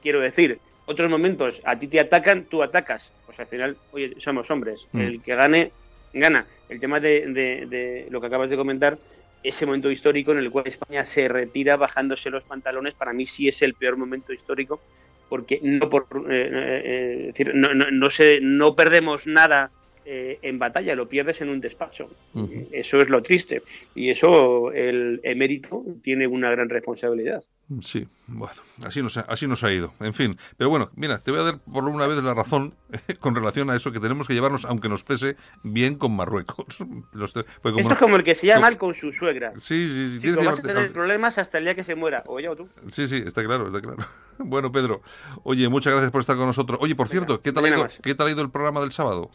Quiero 0.00 0.20
decir, 0.20 0.60
otros 0.86 1.10
momentos 1.10 1.60
a 1.64 1.76
ti 1.76 1.88
te 1.88 1.98
atacan, 1.98 2.44
tú 2.44 2.62
atacas. 2.62 3.12
Pues 3.26 3.40
al 3.40 3.46
final, 3.46 3.76
oye, 3.90 4.14
somos 4.20 4.48
hombres. 4.52 4.86
Mm. 4.92 5.00
El 5.00 5.22
que 5.22 5.34
gane, 5.34 5.72
gana. 6.12 6.46
El 6.68 6.78
tema 6.78 7.00
de, 7.00 7.26
de- 7.32 7.66
de 7.66 8.06
lo 8.10 8.20
que 8.20 8.28
acabas 8.28 8.48
de 8.50 8.56
comentar, 8.56 8.96
ese 9.42 9.66
momento 9.66 9.90
histórico 9.90 10.32
en 10.32 10.38
el 10.38 10.50
cual 10.50 10.66
España 10.66 11.04
se 11.04 11.28
retira 11.28 11.76
bajándose 11.76 12.30
los 12.30 12.44
pantalones, 12.44 12.94
para 12.94 13.12
mí 13.12 13.26
sí 13.26 13.48
es 13.48 13.62
el 13.62 13.74
peor 13.74 13.96
momento 13.96 14.32
histórico, 14.32 14.80
porque 15.28 15.60
no 15.62 15.88
por 15.88 16.06
eh, 16.30 16.50
eh, 16.52 16.82
eh, 16.84 17.26
decir, 17.26 17.52
no, 17.54 17.74
no, 17.74 17.90
no 17.90 18.10
se, 18.10 18.40
no 18.42 18.74
perdemos 18.76 19.26
nada 19.26 19.70
eh, 20.04 20.38
en 20.42 20.58
batalla, 20.58 20.94
lo 20.94 21.08
pierdes 21.08 21.40
en 21.40 21.48
un 21.48 21.60
despacho. 21.60 22.10
Ujú. 22.34 22.68
Eso 22.72 22.98
es 22.98 23.08
lo 23.08 23.22
triste. 23.22 23.62
Y 23.94 24.10
eso 24.10 24.72
el 24.72 25.20
emérito 25.22 25.82
tiene 26.02 26.26
una 26.26 26.50
gran 26.50 26.68
responsabilidad. 26.68 27.42
Sí, 27.80 28.06
bueno, 28.26 28.60
así 28.84 29.00
nos, 29.02 29.16
ha, 29.16 29.22
así 29.22 29.46
nos 29.46 29.64
ha 29.64 29.72
ido. 29.72 29.94
En 30.00 30.12
fin, 30.12 30.36
pero 30.58 30.68
bueno, 30.68 30.90
mira, 30.94 31.18
te 31.18 31.30
voy 31.30 31.40
a 31.40 31.44
dar 31.44 31.58
por 31.60 31.84
una 31.84 32.06
vez 32.06 32.22
la 32.22 32.34
razón 32.34 32.74
con 33.20 33.34
relación 33.34 33.70
a 33.70 33.76
eso 33.76 33.92
que 33.92 34.00
tenemos 34.00 34.26
que 34.28 34.34
llevarnos, 34.34 34.66
aunque 34.66 34.90
nos 34.90 35.04
pese, 35.04 35.36
bien 35.62 35.94
con 35.94 36.14
Marruecos. 36.14 36.78
Los 37.12 37.32
como 37.32 37.78
Esto 37.78 37.88
no- 37.88 37.92
es 37.94 37.98
como 37.98 38.16
el 38.16 38.24
que 38.24 38.34
se 38.34 38.46
llama 38.48 38.62
mal 38.62 38.76
con 38.78 38.94
su 38.94 39.10
suegra. 39.12 39.52
Sí, 39.56 39.88
sí, 39.88 40.08
sí. 40.10 40.20
Tienes 40.20 40.40
que 40.40 40.46
vas 40.46 40.58
a 40.58 40.62
tener 40.62 40.92
problemas 40.92 41.38
hasta 41.38 41.56
el 41.58 41.64
día 41.64 41.74
que 41.74 41.84
se 41.84 41.94
muera. 41.94 42.22
O 42.26 42.38
ella 42.38 42.50
o 42.50 42.56
tú. 42.56 42.68
Sí, 42.90 43.06
sí, 43.08 43.22
está 43.24 43.42
claro, 43.44 43.68
está 43.68 43.80
claro. 43.80 43.98
Bueno, 44.38 44.72
Pedro, 44.72 45.02
oye, 45.44 45.68
muchas 45.68 45.92
gracias 45.92 46.10
por 46.10 46.20
estar 46.22 46.36
con 46.36 46.46
nosotros. 46.46 46.78
Oye, 46.82 46.96
por 46.96 47.06
cierto, 47.08 47.40
¿qué 47.42 47.52
tal, 47.52 47.60
ha 47.60 47.62
mañana 47.62 47.76
ido, 47.76 47.84
más. 47.84 48.00
¿qué 48.02 48.14
tal 48.14 48.26
ha 48.26 48.30
ido 48.32 48.42
el 48.42 48.50
programa 48.50 48.80
del 48.80 48.90
sábado? 48.90 49.30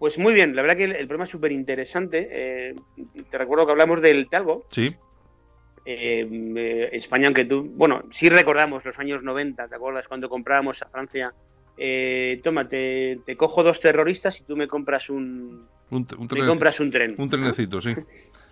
Pues 0.00 0.18
muy 0.18 0.32
bien, 0.34 0.56
la 0.56 0.62
verdad 0.62 0.76
que 0.78 0.84
el, 0.84 0.92
el 0.92 1.06
programa 1.06 1.24
es 1.26 1.30
súper 1.30 1.52
interesante. 1.52 2.26
Eh, 2.32 2.74
te 3.30 3.38
recuerdo 3.38 3.66
que 3.66 3.72
hablamos 3.72 4.00
del 4.02 4.28
talgo. 4.28 4.64
Sí, 4.70 4.92
Eh, 5.84 6.26
eh, 6.56 6.88
España, 6.92 7.26
aunque 7.28 7.44
tú, 7.44 7.64
bueno, 7.74 8.02
sí 8.10 8.28
recordamos 8.28 8.84
los 8.84 8.98
años 8.98 9.22
90, 9.22 9.68
¿te 9.68 9.74
acuerdas? 9.76 10.08
Cuando 10.08 10.28
comprábamos 10.28 10.80
a 10.82 10.88
Francia, 10.88 11.32
eh, 11.76 12.40
toma, 12.42 12.68
te, 12.68 13.20
te 13.26 13.36
cojo 13.36 13.62
dos 13.62 13.78
terroristas 13.80 14.40
y 14.40 14.44
tú 14.44 14.56
me 14.56 14.66
compras 14.66 15.08
un, 15.10 15.68
un, 15.90 16.06
un, 16.18 16.20
me 16.20 16.26
trenec- 16.28 16.46
compras 16.46 16.80
un 16.80 16.90
tren. 16.90 17.14
un 17.18 17.28
trenecito, 17.28 17.80
sí. 17.80 17.94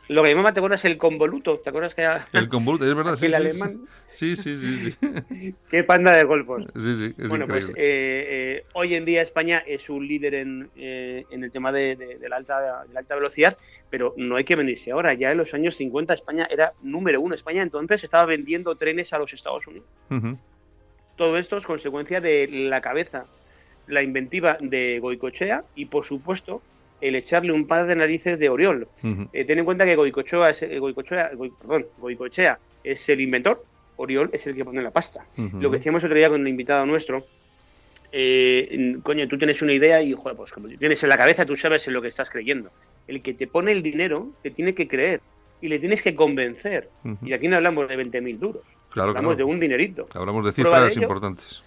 Lo 0.09 0.23
que 0.23 0.31
llamaba, 0.31 0.55
¿te 0.55 0.61
acuerdas? 0.61 0.85
El 0.87 0.97
convoluto. 0.97 1.59
¿Te 1.59 1.69
acuerdas 1.69 1.95
que 1.95 2.01
era 2.01 2.27
El 2.33 2.49
convoluto, 2.49 2.87
es 2.89 2.95
verdad. 2.95 3.17
Sí, 3.19 3.27
el 3.27 3.33
sí, 3.33 3.37
alemán? 3.37 3.89
Sí, 4.11 4.37
sí, 4.37 4.57
sí. 4.57 4.93
sí. 5.01 5.55
Qué 5.71 5.85
panda 5.85 6.17
de 6.17 6.25
golpos. 6.25 6.65
Sí, 6.75 6.97
sí, 6.97 7.15
es 7.19 7.29
bueno, 7.29 7.47
pues 7.47 7.69
eh, 7.71 7.75
eh, 7.77 8.65
hoy 8.73 8.95
en 8.95 9.05
día 9.05 9.21
España 9.21 9.63
es 9.67 9.91
un 9.91 10.07
líder 10.09 10.35
en, 10.35 10.71
eh, 10.77 11.27
en 11.31 11.45
el 11.45 11.51
tema 11.51 11.73
de, 11.73 11.95
de- 11.97 12.17
de 12.19 12.29
la 12.29 12.37
alta, 12.37 12.85
de 12.87 12.93
la 12.95 13.01
alta 13.01 13.15
velocidad, 13.17 13.59
pero 13.91 14.15
no 14.17 14.37
hay 14.37 14.45
que 14.45 14.57
venirse 14.57 14.91
ahora. 14.93 15.13
Ya 15.13 15.31
en 15.33 15.37
los 15.39 15.53
años 15.53 15.77
50 15.77 16.15
España 16.15 16.49
era 16.51 16.73
número 16.83 17.21
uno. 17.21 17.35
España 17.35 17.63
entonces 17.63 18.03
estaba 18.03 18.25
vendiendo 18.25 18.75
trenes 18.77 19.13
a 19.13 19.19
los 19.19 19.33
Estados 19.35 19.67
Unidos. 19.67 19.87
Todo 21.17 21.37
esto 21.37 21.59
es 21.59 21.65
consecuencia 21.67 22.21
de 22.21 22.49
la 22.49 22.81
cabeza, 22.81 23.27
la 23.87 24.03
inventiva 24.03 24.57
de 24.61 25.01
Goicochea 25.01 25.65
y, 25.75 25.87
por 25.87 26.05
supuesto, 26.05 26.63
el 27.01 27.15
echarle 27.15 27.53
un 27.53 27.67
par 27.67 27.87
de 27.87 27.95
narices 27.97 28.39
de 28.39 28.49
Oriol. 28.49 28.89
Eh, 29.33 29.45
ten 29.45 29.59
en 29.59 29.65
cuenta 29.65 29.85
que 29.85 29.95
Goicochea 29.97 30.51
es, 30.51 30.63
eh, 30.63 30.79
Goicochea, 30.79 31.33
Goi- 31.33 31.53
perdón, 31.61 31.87
Goicoechea 31.99 32.59
es 32.85 33.09
el 33.09 33.21
inventor, 33.21 33.65
Oriol 33.97 34.31
es 34.33 34.47
el 34.47 34.55
que 34.55 34.65
pone 34.65 34.83
la 34.83 34.91
pasta. 34.91 35.25
Lo 35.37 35.71
que 35.71 35.77
decíamos 35.79 36.03
otro 36.05 36.17
día 36.17 36.29
con 36.29 36.41
el 36.41 36.49
invitado 36.49 36.85
nuestro, 36.87 37.27
eh, 38.13 38.97
coño, 39.03 39.29
tú 39.29 39.37
tienes 39.37 39.61
una 39.63 39.73
idea 39.73 40.01
y, 40.03 40.13
joder, 40.15 40.37
pues 40.37 40.51
como 40.53 40.69
tienes 40.69 41.03
en 41.03 41.09
la 41.09 41.19
cabeza, 41.19 41.45
tú 41.45 41.57
sabes 41.57 41.87
en 41.87 41.95
lo 41.95 42.03
que 42.03 42.09
estás 42.09 42.31
creyendo. 42.31 42.71
El 43.07 43.23
que 43.23 43.35
te 43.35 43.47
pone 43.47 43.73
el 43.73 43.83
dinero 43.83 44.29
te 44.43 44.51
tiene 44.51 44.75
que 44.75 44.89
creer 44.89 45.21
y 45.61 45.69
le 45.69 45.79
tienes 45.79 46.03
que 46.03 46.15
convencer. 46.15 46.89
Y 47.23 47.33
aquí 47.33 47.49
no 47.49 47.57
hablamos 47.57 47.89
de 47.89 47.97
20.000 47.97 48.39
duros, 48.39 48.63
Claro, 48.91 49.11
hablamos 49.11 49.37
de 49.37 49.45
un 49.45 49.61
dinerito. 49.61 50.09
Hablamos 50.15 50.45
de 50.45 50.51
de 50.51 50.55
cifras 50.55 50.93
ello. 50.93 51.03
importantes. 51.03 51.63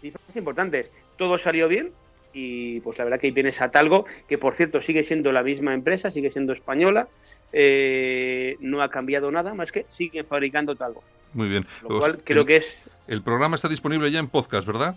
Cifras 0.00 0.36
importantes. 0.36 0.90
Todo 1.16 1.38
salió 1.38 1.68
bien 1.68 1.90
y 2.36 2.80
pues 2.80 2.98
la 2.98 3.04
verdad 3.04 3.18
que 3.18 3.28
ahí 3.28 3.32
tienes 3.32 3.62
a 3.62 3.70
Talgo, 3.70 4.04
que 4.28 4.36
por 4.36 4.54
cierto 4.54 4.82
sigue 4.82 5.02
siendo 5.04 5.32
la 5.32 5.42
misma 5.42 5.72
empresa, 5.72 6.10
sigue 6.10 6.30
siendo 6.30 6.52
española, 6.52 7.08
eh, 7.52 8.56
no 8.60 8.82
ha 8.82 8.90
cambiado 8.90 9.30
nada 9.30 9.54
más 9.54 9.72
que 9.72 9.86
siguen 9.88 10.26
fabricando 10.26 10.76
Talgo. 10.76 11.02
Muy 11.32 11.48
bien. 11.48 11.66
Lo 11.82 11.88
Pues, 11.88 12.00
cual 12.00 12.18
creo 12.22 12.42
el, 12.42 12.46
que 12.46 12.56
es 12.56 12.84
el 13.08 13.22
programa 13.22 13.56
está 13.56 13.68
disponible 13.68 14.10
ya 14.10 14.18
en 14.18 14.28
podcast, 14.28 14.66
¿verdad? 14.66 14.96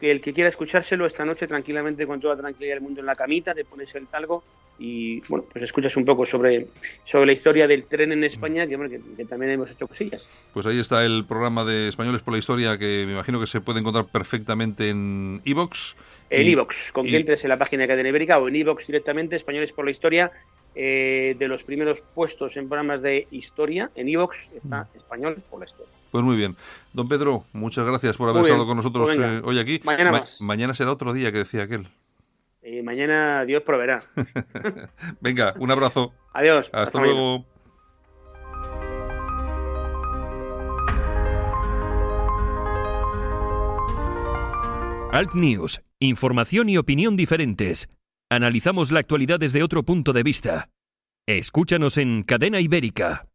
que 0.00 0.10
el 0.10 0.20
que 0.20 0.32
quiera 0.32 0.48
escuchárselo 0.48 1.06
esta 1.06 1.24
noche 1.24 1.46
tranquilamente, 1.46 2.06
con 2.06 2.20
toda 2.20 2.36
tranquilidad 2.36 2.74
del 2.76 2.82
mundo 2.82 3.00
en 3.00 3.06
la 3.06 3.16
camita, 3.16 3.54
te 3.54 3.64
pones 3.64 3.94
el 3.94 4.06
talgo 4.06 4.44
y 4.78 5.20
bueno, 5.28 5.44
pues 5.52 5.64
escuchas 5.64 5.96
un 5.96 6.04
poco 6.04 6.24
sobre, 6.24 6.68
sobre 7.04 7.26
la 7.26 7.32
historia 7.32 7.66
del 7.66 7.84
tren 7.84 8.12
en 8.12 8.22
España, 8.22 8.66
que, 8.68 8.76
bueno, 8.76 8.90
que, 8.90 9.00
que 9.16 9.24
también 9.24 9.52
hemos 9.52 9.70
hecho 9.70 9.88
cosillas. 9.88 10.28
Pues 10.54 10.66
ahí 10.66 10.78
está 10.78 11.04
el 11.04 11.24
programa 11.24 11.64
de 11.64 11.88
Españoles 11.88 12.22
por 12.22 12.32
la 12.32 12.38
Historia 12.38 12.78
que 12.78 13.04
me 13.06 13.12
imagino 13.12 13.40
que 13.40 13.48
se 13.48 13.60
puede 13.60 13.80
encontrar 13.80 14.06
perfectamente 14.06 14.88
en 14.88 15.42
Evox. 15.44 15.96
En 16.30 16.46
iVox, 16.46 16.92
con 16.92 17.06
y- 17.06 17.10
que 17.10 17.16
entres 17.18 17.42
en 17.44 17.48
la 17.48 17.58
página 17.58 17.82
de 17.82 17.88
Cadena 17.88 18.08
Ibérica 18.10 18.38
o 18.38 18.48
en 18.48 18.56
iVox 18.56 18.86
directamente, 18.86 19.36
Españoles 19.36 19.72
por 19.72 19.84
la 19.84 19.90
Historia, 19.90 20.30
eh, 20.74 21.34
de 21.38 21.48
los 21.48 21.64
primeros 21.64 22.02
puestos 22.14 22.56
en 22.56 22.68
programas 22.68 23.02
de 23.02 23.26
historia, 23.30 23.90
en 23.94 24.08
iVox 24.08 24.50
está 24.54 24.88
Españoles 24.94 25.40
por 25.50 25.60
la 25.60 25.66
Historia. 25.66 25.92
Pues 26.10 26.24
muy 26.24 26.36
bien. 26.36 26.56
Don 26.92 27.08
Pedro, 27.08 27.44
muchas 27.52 27.84
gracias 27.86 28.16
por 28.16 28.28
haber 28.28 28.42
estado 28.42 28.66
con 28.66 28.76
nosotros 28.76 29.06
Pues 29.08 29.18
venga. 29.18 29.38
eh, 29.38 29.42
hoy 29.44 29.58
aquí. 29.58 29.80
Mañana 29.84 30.12
más. 30.12 30.40
mañana 30.40 30.74
será 30.74 30.92
otro 30.92 31.12
día 31.12 31.32
que 31.32 31.38
decía 31.38 31.62
aquel. 31.64 31.86
Eh, 32.62 32.82
mañana 32.82 33.44
Dios 33.46 33.62
proveerá. 33.62 34.02
Venga, 35.20 35.54
un 35.58 35.70
abrazo. 35.70 36.12
Adiós. 36.34 36.66
Hasta, 36.72 37.00
luego. 37.00 37.46
Alt 45.10 45.34
News, 45.34 45.80
información 46.00 46.68
y 46.68 46.76
opinión 46.76 47.16
diferentes. 47.16 47.88
Analizamos 48.30 48.90
la 48.90 49.00
actualidad 49.00 49.40
desde 49.40 49.62
otro 49.62 49.82
punto 49.84 50.12
de 50.12 50.22
vista. 50.22 50.70
Escúchanos 51.26 51.98
en 51.98 52.22
Cadena 52.22 52.60
Ibérica. 52.60 53.27